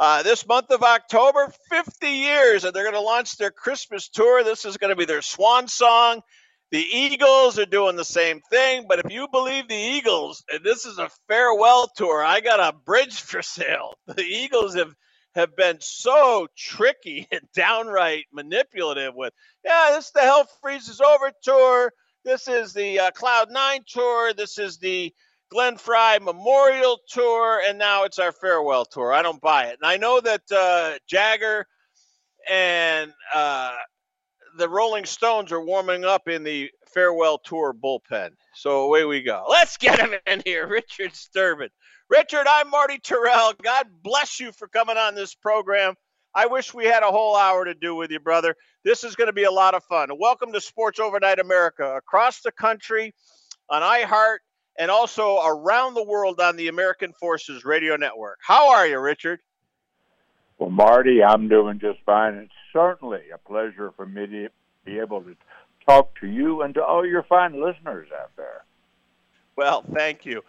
[0.00, 4.42] uh, this month of October, 50 years, and they're going to launch their Christmas tour.
[4.42, 6.22] This is going to be their swan song.
[6.70, 10.86] The Eagles are doing the same thing, but if you believe the Eagles, and this
[10.86, 13.92] is a farewell tour, I got a bridge for sale.
[14.06, 14.94] The Eagles have
[15.34, 19.34] have been so tricky and downright manipulative with,
[19.64, 21.92] yeah, this is the Hell Freezes Over tour.
[22.24, 24.32] This is the uh, Cloud Nine tour.
[24.32, 25.12] This is the
[25.50, 29.12] Glenn Frey Memorial Tour, and now it's our farewell tour.
[29.12, 29.78] I don't buy it.
[29.82, 31.66] And I know that uh, Jagger
[32.48, 33.74] and uh,
[34.56, 38.30] the Rolling Stones are warming up in the farewell tour bullpen.
[38.54, 39.44] So away we go.
[39.48, 41.70] Let's get him in here, Richard Sterban.
[42.08, 43.60] Richard, I'm Marty Tirrell.
[43.60, 45.94] God bless you for coming on this program.
[46.32, 48.54] I wish we had a whole hour to do with you, brother.
[48.84, 50.10] This is going to be a lot of fun.
[50.16, 53.14] Welcome to Sports Overnight America across the country
[53.68, 54.38] on iHeart
[54.78, 58.38] and also around the world on the American Forces Radio Network.
[58.42, 59.40] How are you, Richard?
[60.58, 62.34] Well, Marty, I'm doing just fine.
[62.34, 64.48] It's certainly a pleasure for me to
[64.84, 65.34] be able to
[65.86, 68.64] talk to you and to all your fine listeners out there.
[69.56, 70.42] Well, thank you.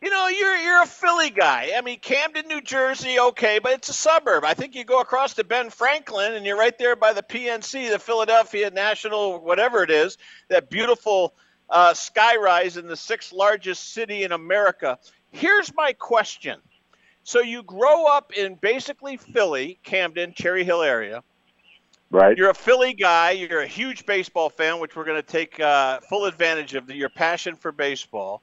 [0.00, 1.72] You know, you're you're a Philly guy.
[1.76, 4.44] I mean, Camden, New Jersey, okay, but it's a suburb.
[4.44, 7.90] I think you go across to Ben Franklin, and you're right there by the PNC,
[7.90, 11.34] the Philadelphia National, whatever it is, that beautiful
[11.68, 14.98] uh, skyrise in the sixth largest city in America.
[15.30, 16.60] Here's my question:
[17.24, 21.22] So you grow up in basically Philly, Camden, Cherry Hill area.
[22.10, 22.36] Right.
[22.36, 23.32] You're a Philly guy.
[23.32, 26.94] You're a huge baseball fan, which we're going to take uh, full advantage of the,
[26.94, 28.42] your passion for baseball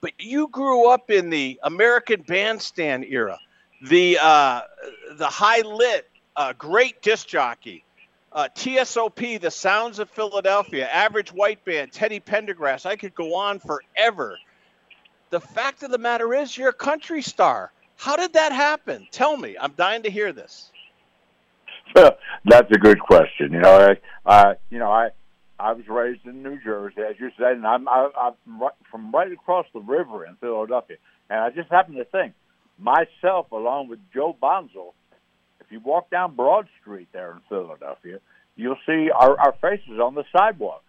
[0.00, 3.38] but you grew up in the American Bandstand era,
[3.82, 4.62] the uh,
[5.12, 7.84] the Hy Lit, uh, great disc jockey,
[8.32, 12.86] uh, TSOP, the Sounds of Philadelphia, Average White Band, Teddy Pendergrass.
[12.86, 14.38] I could go on forever.
[15.30, 17.72] The fact of the matter is, you're a country star.
[17.96, 19.06] How did that happen?
[19.10, 19.56] Tell me.
[19.60, 20.70] I'm dying to hear this.
[21.94, 23.52] That's a good question.
[23.52, 25.10] You know, I, uh, you know, I
[25.58, 29.12] I was raised in New Jersey, as you said, and I'm I, I'm right, from
[29.12, 30.96] right across the river in Philadelphia.
[31.28, 32.34] And I just happen to think
[32.78, 34.94] myself, along with Joe Bonsall,
[35.70, 38.18] if you walk down Broad Street there in Philadelphia,
[38.56, 40.82] you'll see our, our faces on the sidewalk.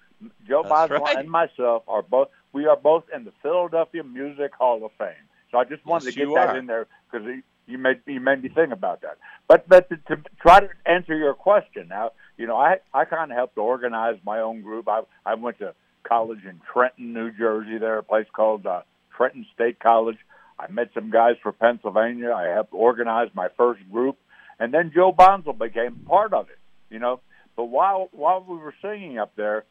[0.48, 1.18] Joe That's Bonsall right.
[1.18, 2.30] and myself are both.
[2.54, 5.14] We are both in the Philadelphia Music Hall of Fame.
[5.52, 6.58] So I just wanted Yes, to get that are.
[6.58, 7.28] in there because
[7.68, 9.18] you made you made me think about that.
[9.48, 13.32] But but to, to try to answer your question now, you know, I I kind
[13.32, 14.88] of helped organize my own group.
[14.88, 15.74] I I went to
[16.04, 17.78] college in Trenton, New Jersey.
[17.78, 18.82] There, a place called uh,
[19.16, 20.18] Trenton State College.
[20.60, 22.32] I met some guys from Pennsylvania.
[22.32, 24.18] I helped organize my first group,
[24.62, 26.60] and then Joe Bonsall became part of it.
[26.90, 27.20] You know,
[27.56, 29.66] but while while we were singing up there,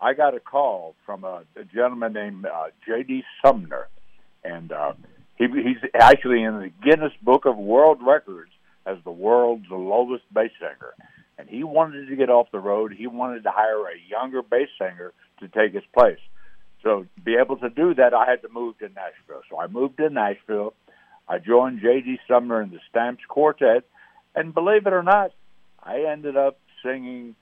[0.00, 3.22] I got a call from a, a gentleman named uh, J.D.
[3.42, 3.88] Sumner,
[4.42, 4.92] and uh,
[5.36, 8.50] he, he's actually in the Guinness Book of World Records
[8.84, 10.94] as the world's lowest bass singer.
[11.38, 12.94] And he wanted to get off the road.
[12.96, 16.18] He wanted to hire a younger bass singer to take his place.
[16.82, 19.42] So to be able to do that, I had to move to Nashville.
[19.50, 20.72] So I moved to Nashville.
[21.28, 22.18] I joined J.D.
[22.26, 23.84] Sumner in the Stamps Quartet,
[24.36, 25.32] and believe it or not,
[25.82, 27.34] I ended up singing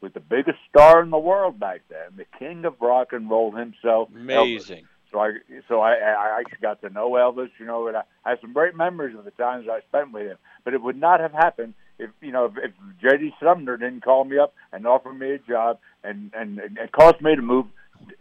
[0.00, 3.52] with the biggest star in the world back then, the king of rock and roll
[3.52, 4.10] himself.
[4.10, 4.20] Elvis.
[4.20, 4.84] Amazing.
[5.10, 5.32] So I
[5.68, 8.52] so I I actually got to know Elvis, you know, and I, I have some
[8.54, 10.38] great memories of the times I spent with him.
[10.64, 13.34] But it would not have happened if you know if, if J.D.
[13.42, 17.36] Sumner didn't call me up and offer me a job and and and caused me
[17.36, 17.66] to move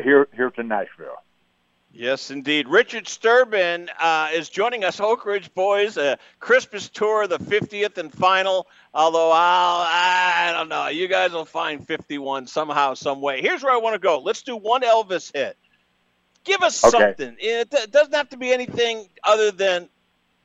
[0.03, 1.23] here here to Nashville.
[1.93, 2.69] Yes, indeed.
[2.69, 8.11] Richard Sterban uh, is joining us, Oak Ridge Boys, a Christmas tour, the 50th and
[8.13, 8.67] final.
[8.93, 13.41] Although I'll, I don't know, you guys will find 51 somehow, some way.
[13.41, 14.19] Here's where I want to go.
[14.19, 15.57] Let's do one Elvis hit.
[16.45, 16.97] Give us Okay.
[16.97, 17.35] something.
[17.39, 19.89] It doesn't have to be anything other than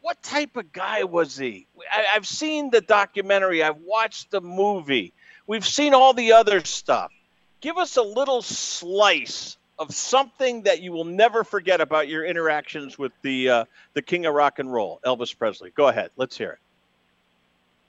[0.01, 1.69] what type of guy was he?
[1.93, 3.63] I, I've seen the documentary.
[3.63, 5.13] I've watched the movie.
[5.47, 7.13] We've seen all the other stuff.
[7.61, 12.99] Give us a little slice of something that you will never forget about your interactions
[12.99, 13.65] with the uh,
[13.95, 15.71] the king of rock and roll, Elvis Presley.
[15.71, 16.11] Go ahead.
[16.17, 16.59] Let's hear it.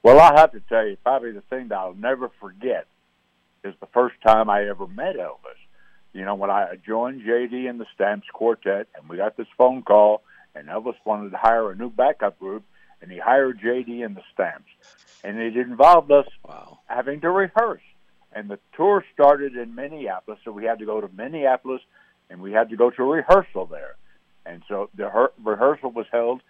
[0.02, 2.86] Well, I have to tell you, probably the thing that I'll never forget
[3.64, 5.58] is the first time I ever met Elvis.
[6.12, 9.82] You know, when I joined JD in the Stamps Quartet, and we got this phone
[9.82, 10.22] call,
[10.54, 12.64] and Elvis wanted to hire a new backup group,
[13.02, 14.70] and he hired JD and the Stamps,
[15.22, 16.26] and it involved us
[16.86, 17.82] having to rehearse.
[18.32, 21.80] And the tour started in Minneapolis, so we had to go to Minneapolis,
[22.30, 23.96] and we had to go to a rehearsal there.
[24.44, 26.42] And so the her- rehearsal was held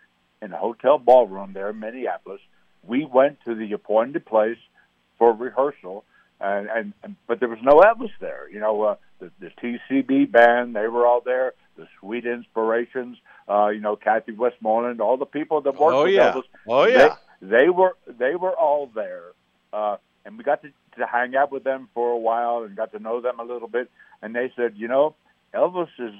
[0.42, 2.40] in a hotel ballroom there in Minneapolis.
[2.86, 4.58] We went to the appointed place
[5.18, 6.04] for rehearsal,
[6.40, 8.48] and, and, and but there was no Elvis there.
[8.50, 11.54] You know, uh, the, the TCB band they were all there.
[11.76, 13.18] The Sweet Inspirations,
[13.48, 16.32] uh, you know, Kathy Westmoreland, all the people that worked Oh, with yeah.
[16.32, 16.42] Elvis.
[16.68, 17.16] Oh, yeah.
[17.40, 19.26] They, they were they were all there,
[19.72, 22.92] uh, and we got to, to hang out with them for a while and got
[22.92, 23.90] to know them a little bit.
[24.22, 25.14] And they said, you know,
[25.54, 26.14] Elvis is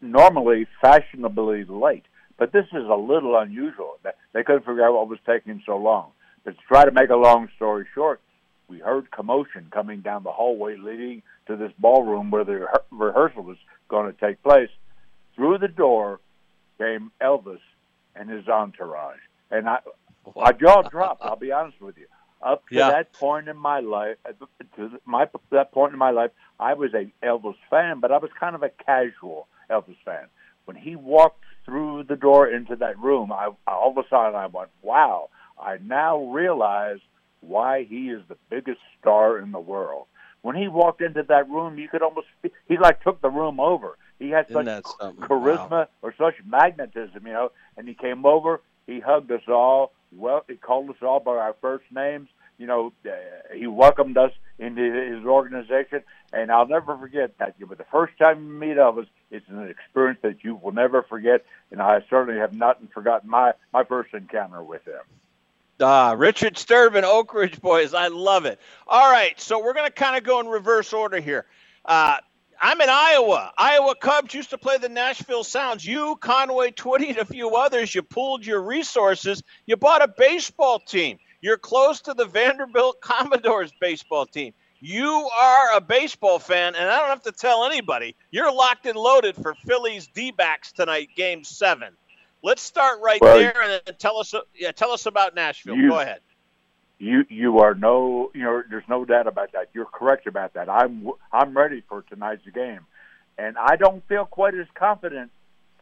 [0.00, 2.04] normally fashionably late,
[2.36, 3.98] but this is a little unusual.
[4.02, 6.12] They- couldn't figure out what was taking so long.
[6.44, 8.20] But to try to make a long story short,
[8.68, 13.42] we heard commotion coming down the hallway leading to this ballroom where the rehe- rehearsal
[13.42, 13.56] was
[13.88, 14.70] going to take place.
[15.34, 16.20] Through the door
[16.78, 17.60] came Elvis
[18.14, 19.18] and his entourage,
[19.50, 19.78] and I,
[20.36, 21.22] my jaw dropped.
[21.22, 22.06] I'll be honest with you.
[22.40, 22.90] Up to Yeah.
[22.90, 24.32] that point in my life, uh,
[24.76, 26.30] to my that point in my life,
[26.60, 30.28] I was a Elvis fan, but I was kind of a casual Elvis fan.
[30.64, 34.46] When he walked through the door into that room, I all of a sudden I
[34.46, 37.00] went, "Wow!" I now realize
[37.40, 40.06] why he is the biggest star in the world.
[40.42, 43.96] When he walked into that room, you could almost he like took the room over.
[44.18, 44.84] He had Isn't such
[45.20, 47.52] charisma or such magnetism, you know.
[47.76, 49.92] And he came over, he hugged us all.
[50.12, 52.28] Well, he called us all by our first names.
[52.58, 53.10] You know, uh,
[53.54, 56.02] he welcomed us into his organization,
[56.32, 57.54] and I'll never forget that.
[57.60, 61.44] But the first time you meet Elvis, it's an experience that you will never forget.
[61.70, 65.02] And I certainly have not forgotten my my first encounter with him.
[65.80, 67.94] Ah, Richard Sterban, Oak Ridge Boys.
[67.94, 68.58] I love it.
[68.88, 71.46] All right, so we're going to kind of go in reverse order here.
[71.84, 72.16] Uh,
[72.60, 73.52] I'm in Iowa.
[73.56, 75.84] Iowa Cubs used to play the Nashville Sounds.
[75.84, 79.42] You, Conway Twitty, and a few others, you pooled your resources.
[79.66, 81.18] You bought a baseball team.
[81.40, 84.54] You're close to the Vanderbilt Commodores baseball team.
[84.80, 88.14] You are a baseball fan, and I don't have to tell anybody.
[88.30, 91.94] You're locked and loaded for Phillies D-backs tonight, Game Seven.
[92.44, 94.32] Let's start right Well, there, and then tell us.
[94.54, 95.74] Yeah, tell us about Nashville.
[95.76, 96.20] You- Go ahead.
[96.98, 99.68] You you are no you know there's no doubt about that.
[99.72, 100.68] You're correct about that.
[100.68, 102.80] I'm I'm ready for tonight's game,
[103.36, 105.30] and I don't feel quite as confident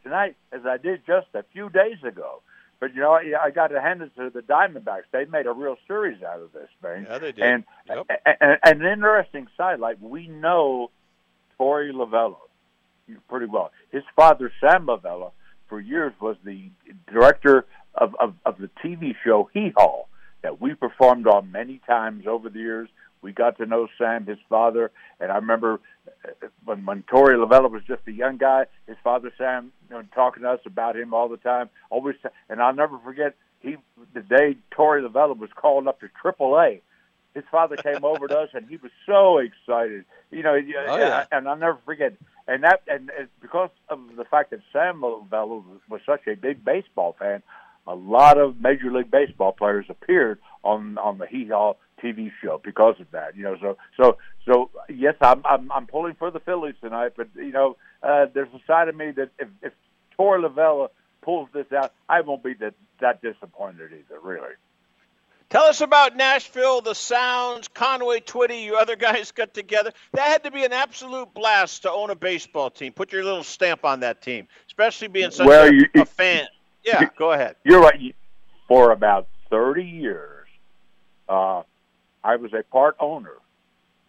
[0.03, 2.41] tonight as I did just a few days ago.
[2.79, 5.05] But you know I, I got to hand it to the Diamondbacks.
[5.11, 7.07] They made a real series out of this thing.
[7.09, 7.43] Yeah, they did.
[7.43, 8.05] And, Yep.
[8.39, 10.91] and, and an interesting side, like we know
[11.59, 12.37] Torey Lovullo
[13.27, 13.71] pretty well.
[13.91, 15.31] His father Sam Lovullo
[15.67, 16.69] for years was the
[17.11, 17.65] director
[17.95, 20.05] of, of, of the TV show Hee Haw
[20.47, 22.87] that we performed on many times over the years.
[23.21, 27.69] We got to know Sam, his father, and I remember uh, when when Torey Lovullo
[27.69, 31.13] was just a young guy, his father Sam, you know, talking to us about him
[31.13, 31.69] all the time.
[31.89, 32.15] Always,
[32.47, 33.75] and I'll never forget he
[34.13, 36.79] the day Torey Lovullo was called up to AAA.
[37.33, 40.05] His father came over to us, and he was so excited.
[40.31, 41.25] You know, Oh, yeah.
[41.31, 42.13] and I'll never forget.
[42.47, 46.35] And that, and it's because of the fact that Sam Lovullo was, was such a
[46.35, 47.43] big baseball fan,
[47.87, 51.73] a lot of Major League Baseball players appeared on on the Hee Haw
[52.03, 53.35] TV show because of that.
[53.35, 57.29] You know, so so so yes, I'm I'm, I'm pulling for the Phillies tonight, but
[57.35, 59.73] you know, uh, there's a side of me that if, if
[60.19, 60.89] Torey Lovullo
[61.21, 64.19] pulls this out, I won't be that that disappointed either.
[64.21, 64.53] Really.
[65.49, 69.93] Tell us about Nashville, the Sounds, Conway Twitty, you other guys got together.
[70.11, 72.91] That had to be an absolute blast to own a baseball team.
[72.91, 76.47] Put your little stamp on that team, especially being such Well, a, you- a fan.
[76.87, 77.55] Yeah, go ahead.
[77.63, 78.15] You're right.
[78.67, 80.47] For about 30 years,
[81.29, 81.63] uh,
[82.23, 83.35] I was a part owner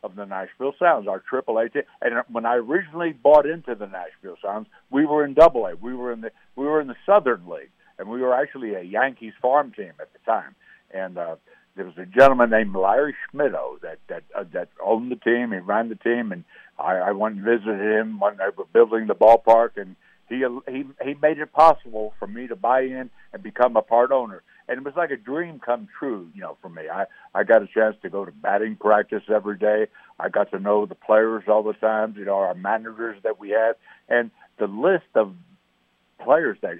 [0.02, 1.82] of the Nashville Sounds, our AAA team.
[2.00, 5.74] And when I originally bought into the Nashville Sounds, we were in Double A.
[5.74, 8.82] We were in the we were in the Southern League, and we were actually a
[8.82, 10.54] Yankees farm team at the time.
[10.92, 11.36] And uh,
[11.76, 15.52] there was a gentleman named Larry Schmittou that that uh, that owned the team.
[15.52, 16.44] He ran the team, and
[16.78, 19.96] I, I went and visited him when they were building the ballpark, and
[20.28, 24.10] he he he made it possible for me to buy in and become a part
[24.10, 24.42] owner.
[24.68, 26.82] And it was like a dream come true, you know, for me.
[26.92, 29.86] I I got a chance to go to batting practice every day.
[30.20, 33.50] I got to know the players all the time, you know, our managers that we
[33.50, 33.76] had,
[34.08, 35.34] and the list of
[36.22, 36.76] players that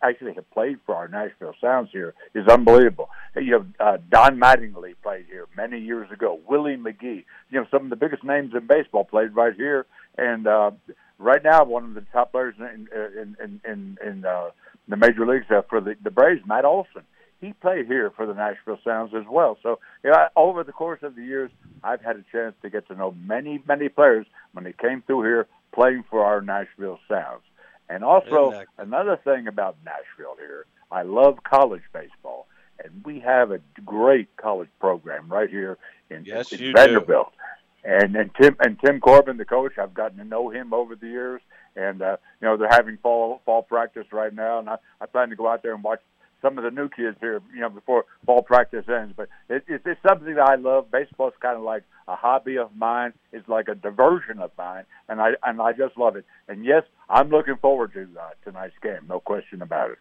[0.00, 3.10] actually have played for our Nashville Sounds here is unbelievable.
[3.34, 6.38] You know, uh, Don Mattingly played here many years ago.
[6.48, 9.86] Willie McGee, you know, some of the biggest names in baseball played right here,
[10.16, 10.70] and uh,
[11.18, 14.50] right now one of the top players in in in in, in uh,
[14.88, 17.02] the major leagues uh, for the the Braves, Matt Olson.
[17.38, 19.58] He played here for the Nashville Sounds as well.
[19.62, 21.50] So, you know, over the course of the years,
[21.84, 25.24] I've had a chance to get to know many, many players when they came through
[25.24, 27.42] here playing for our Nashville Sounds.
[27.90, 32.46] And also another thing about Nashville here, I love college baseball,
[32.82, 35.78] and we have a great college program right here
[36.10, 37.32] in, yes, in you Vanderbilt.
[37.32, 37.38] Do.
[37.86, 41.06] And and Tim and Tim Corbin, the coach, I've gotten to know him over the
[41.06, 41.40] years,
[41.76, 45.28] and uh, you know they're having fall fall practice right now, and I, I plan
[45.28, 46.00] to go out there and watch
[46.42, 49.14] some of the new kids here, you know, before fall practice ends.
[49.16, 50.90] But it, it, it's something that I love.
[50.90, 53.12] Baseball is kind of like a hobby of mine.
[53.32, 56.24] It's like a diversion of mine, and I and I just love it.
[56.48, 59.06] And yes, I'm looking forward to uh, tonight's game.
[59.08, 59.98] No question about it.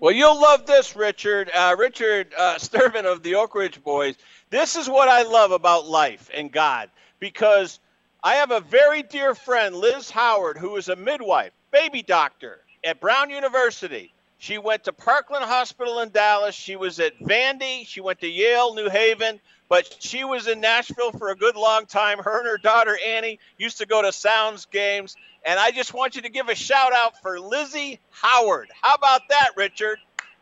[0.00, 1.50] Well, you'll love this, Richard.
[1.52, 4.16] Uh, Richard uh, Sterban of the Oak Ridge Boys.
[4.48, 6.88] This is what I love about life and God,
[7.18, 7.80] because
[8.24, 12.98] I have a very dear friend, Liz Howard, who is a midwife, baby doctor at
[12.98, 14.14] Brown University.
[14.38, 16.54] She went to Parkland Hospital in Dallas.
[16.54, 17.86] She was at Vandy.
[17.86, 19.38] She went to Yale, New Haven,
[19.70, 22.18] but she was in Nashville for a good long time.
[22.18, 25.16] Her and her daughter Annie used to go to Sounds games.
[25.46, 28.68] And I just want you to give a shout out for Lizzie Howard.
[28.82, 29.98] How about that, Richard?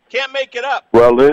[0.09, 0.89] Can't make it up.
[0.93, 1.33] Well, Liz,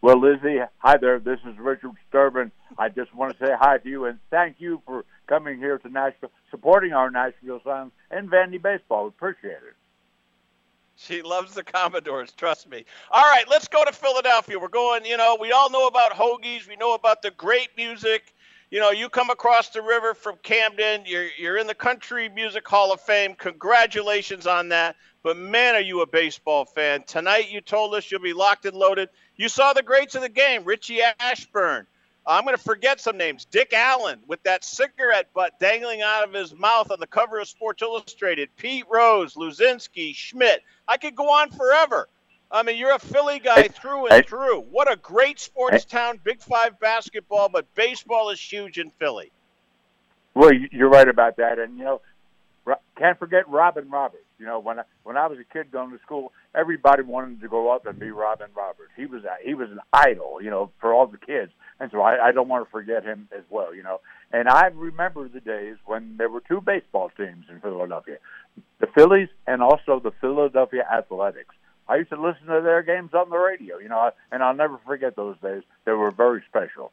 [0.00, 1.20] well, Lizzie, hi there.
[1.20, 2.50] This is Richard Sterban.
[2.78, 5.88] I just want to say hi to you and thank you for coming here to
[5.88, 9.06] Nashville, supporting our Nashville Sounds and Vandy baseball.
[9.06, 9.76] Appreciate it.
[11.00, 12.84] She loves the Commodores, trust me.
[13.12, 14.58] All right, let's go to Philadelphia.
[14.58, 16.68] We're going, you know, we all know about Hoagies.
[16.68, 18.34] We know about the great music.
[18.72, 21.04] You know, you come across the river from Camden.
[21.06, 23.36] You're you're in the Country Music Hall of Fame.
[23.36, 24.96] Congratulations on that.
[25.22, 27.04] But man, are you a baseball fan?
[27.04, 29.08] Tonight you told us you'll be locked and loaded.
[29.36, 31.86] You saw the greats of the game, Richie Ashburn.
[32.28, 33.46] I'm going to forget some names.
[33.46, 37.48] Dick Allen with that cigarette butt dangling out of his mouth on the cover of
[37.48, 38.50] Sports Illustrated.
[38.58, 40.62] Pete Rose, Luzinski, Schmidt.
[40.86, 42.06] I could go on forever.
[42.50, 44.60] I mean, you're a Philly guy hey, through and hey, through.
[44.60, 49.32] What a great sports hey, town, Big Five basketball, but baseball is huge in Philly.
[50.34, 52.00] Well, you're right about that, and you know,
[52.96, 54.24] can't forget Robin Roberts.
[54.38, 57.48] You know, when I when I was a kid going to school, everybody wanted to
[57.48, 58.92] go up and be Robin Roberts.
[58.96, 62.00] He was a, he was an idol, you know, for all the kids, and so
[62.00, 63.74] I, I don't want to forget him as well.
[63.74, 64.00] You know,
[64.32, 68.18] and I remember the days when there were two baseball teams in Philadelphia,
[68.80, 71.54] the Phillies and also the Philadelphia Athletics.
[71.88, 74.78] I used to listen to their games on the radio, you know, and I'll never
[74.86, 75.62] forget those days.
[75.86, 76.92] They were very special.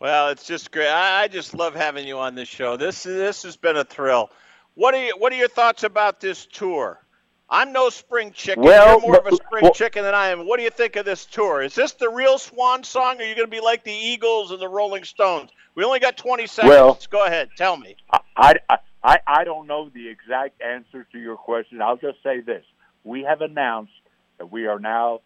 [0.00, 0.88] Well, it's just great.
[0.88, 2.76] I, just love having you on this show.
[2.76, 4.30] This this has been a thrill.
[4.74, 7.00] What are you, what are your thoughts about this tour?
[7.50, 8.62] I'm no spring chicken.
[8.62, 10.46] Well, You're more of a spring well, chicken than I am.
[10.46, 11.62] What do you think of this tour?
[11.62, 14.50] Is this the real swan song, or are you going to be like the Eagles
[14.50, 15.50] and the Rolling Stones?
[15.74, 16.70] We only got 20 seconds.
[16.70, 17.96] Well, Go ahead, tell me.
[18.36, 21.80] I, I I don't know the exact answer to your question.
[21.80, 22.64] I'll just say this:
[23.04, 23.92] we have announced
[24.38, 25.20] that we are now.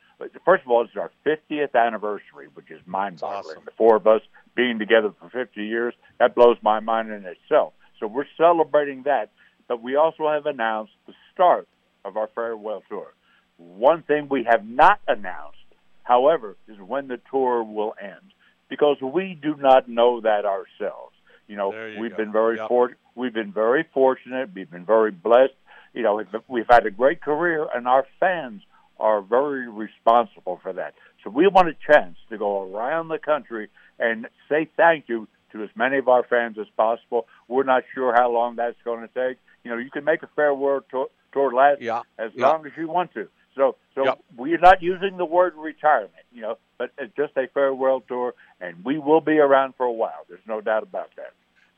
[0.44, 3.56] First of all, it's our 50th anniversary, which is mind-boggling.
[3.56, 3.64] Awesome.
[3.64, 4.20] The four of us
[4.54, 7.72] being together for 50 years, that blows my mind in itself.
[7.98, 9.30] So we're celebrating that.
[9.66, 11.66] But we also have announced the start
[12.04, 13.12] of our farewell tour.
[13.58, 15.58] One thing we have not announced,
[16.02, 18.32] however, is when the tour will end,
[18.68, 21.14] because we do not know that ourselves.
[21.46, 22.16] You know, you we've go.
[22.16, 22.68] been very Yep.
[22.68, 24.50] for- we've been very fortunate.
[24.54, 25.54] We've been very blessed.
[25.92, 28.62] You know, we've had a great career, and our fans
[28.98, 30.94] are very responsible for that.
[31.22, 35.62] So we want a chance to go around the country and say thank you to
[35.62, 37.28] as many of our fans as possible.
[37.46, 39.38] We're not sure how long that's going to take.
[39.64, 42.02] You know, you can make a farewell tour, tour last Yeah.
[42.18, 42.48] as Yeah.
[42.48, 43.28] long as you want to.
[43.54, 44.18] So, so Yep.
[44.36, 48.82] we're not using the word retirement, you know, but it's just a farewell tour, and
[48.84, 50.24] we will be around for a while.
[50.28, 51.32] There's no doubt about that.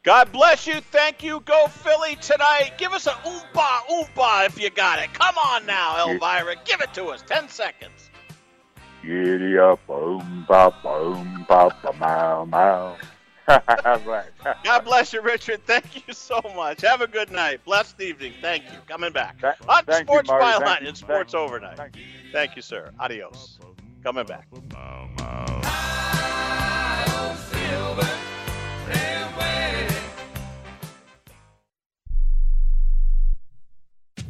[0.04, 0.80] God bless you.
[0.80, 1.40] Thank you.
[1.40, 2.72] Go Philly tonight.
[2.76, 5.12] Give us a oompa oompa if you got it.
[5.14, 6.56] Come on now, Elvira.
[6.64, 7.22] Give it to us.
[7.22, 8.10] Ten seconds.
[9.02, 12.96] Giddy up, boom, pop, boom, pop, mow, mow.
[13.48, 14.24] right.
[14.64, 15.64] God bless you, Richard.
[15.66, 16.80] Thank you so much.
[16.80, 17.64] Have a good night.
[17.64, 18.32] Blessed evening.
[18.40, 18.78] Thank you.
[18.86, 20.44] Coming back Th- on thank Sports Marty.
[20.44, 21.54] Byline Thank and Sports Thank you.
[21.54, 21.76] Overnight.
[21.76, 22.04] Thank you.
[22.32, 22.90] Thank you, sir.
[22.98, 23.58] Adios.
[24.02, 24.46] Coming back.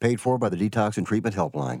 [0.00, 1.80] Paid for by the Detox and Treatment Helpline.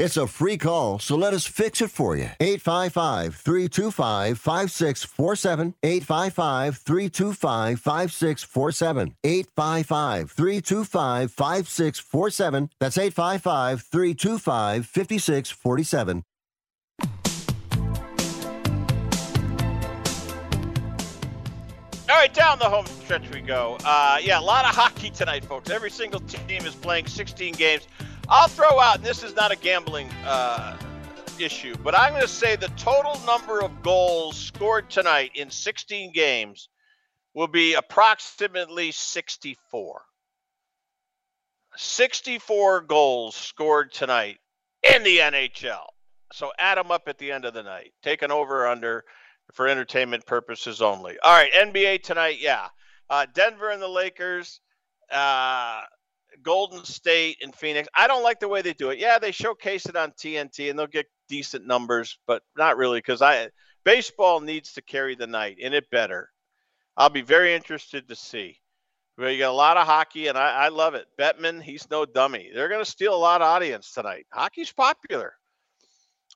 [0.00, 2.30] It's a free call, so let us fix it for you.
[2.40, 5.74] 855 325 5647.
[5.82, 9.14] 855 325 5647.
[9.22, 12.70] 855 325 5647.
[12.80, 16.24] That's 855 325 5647.
[22.08, 23.76] All right, down the home stretch we go.
[23.84, 25.68] Uh, yeah, a lot of hockey tonight, folks.
[25.68, 27.86] Every single team is playing 16 games.
[28.32, 30.76] I'll throw out, and this is not a gambling uh,
[31.40, 36.12] issue, but I'm going to say the total number of goals scored tonight in 16
[36.12, 36.68] games
[37.34, 40.02] will be approximately 64.
[41.76, 44.38] 64 goals scored tonight
[44.94, 45.86] in the NHL.
[46.32, 47.92] So add them up at the end of the night.
[48.00, 49.04] Taking over under
[49.54, 51.18] for entertainment purposes only.
[51.20, 52.68] All right, NBA tonight, yeah.
[53.08, 54.60] Uh, Denver and the Lakers,
[55.10, 55.82] uh,
[56.42, 57.88] Golden State and Phoenix.
[57.96, 58.98] I don't like the way they do it.
[58.98, 63.22] Yeah, they showcase it on TNT and they'll get decent numbers, but not really because
[63.22, 63.50] I
[63.84, 66.30] baseball needs to carry the night and it better.
[66.96, 68.58] I'll be very interested to see.
[69.16, 71.06] Well, you got a lot of hockey, and I, I love it.
[71.18, 72.50] Bettman, he's no dummy.
[72.54, 74.26] They're going to steal a lot of audience tonight.
[74.32, 75.34] Hockey's popular.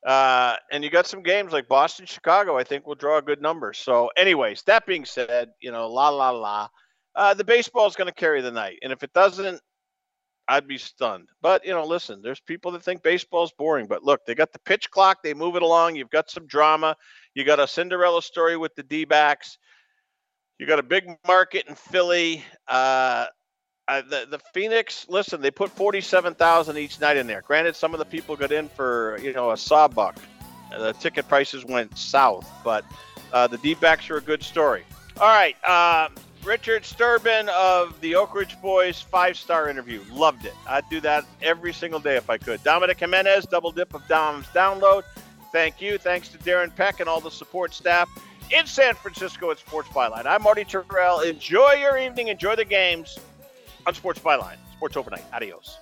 [0.05, 2.57] Uh, and you got some games like Boston, Chicago.
[2.57, 3.73] I think will draw a good number.
[3.73, 6.67] So, anyways, that being said, you know, la la la.
[7.15, 9.59] Uh, the baseball is going to carry the night, and if it doesn't,
[10.47, 11.29] I'd be stunned.
[11.41, 14.59] But you know, listen, there's people that think baseball's boring, but look, they got the
[14.59, 15.23] pitch clock.
[15.23, 15.95] They move it along.
[15.95, 16.95] You've got some drama.
[17.33, 19.57] You got a Cinderella story with the D-backs.
[20.59, 22.43] You got a big market in Philly.
[22.67, 23.27] Uh,
[23.87, 27.41] the the Phoenix, listen, they put forty seven thousand each night in there.
[27.41, 30.15] Granted, some of the people got in for you know a sawbuck.
[30.73, 32.83] Uh, the ticket prices went south, but
[33.33, 34.83] uh, the D-backs are a good story.
[35.19, 36.15] All right, um,
[36.45, 40.53] Richard Sterban of the Oak Ridge Boys five star interview, loved it.
[40.67, 42.63] I'd do that every single day if I could.
[42.63, 45.03] Dominic Jimenez, double dip of Dom's download.
[45.51, 45.97] Thank you.
[45.97, 48.07] Thanks to Darren Peck and all the support staff.
[48.51, 50.27] in San Francisco at Sports Byline.
[50.27, 51.27] I'm Marty Tirrell.
[51.27, 52.27] Enjoy your evening.
[52.27, 53.17] Enjoy the games
[53.87, 54.57] on Sports Byline.
[54.75, 55.23] Sports overnight.
[55.33, 55.79] Adios.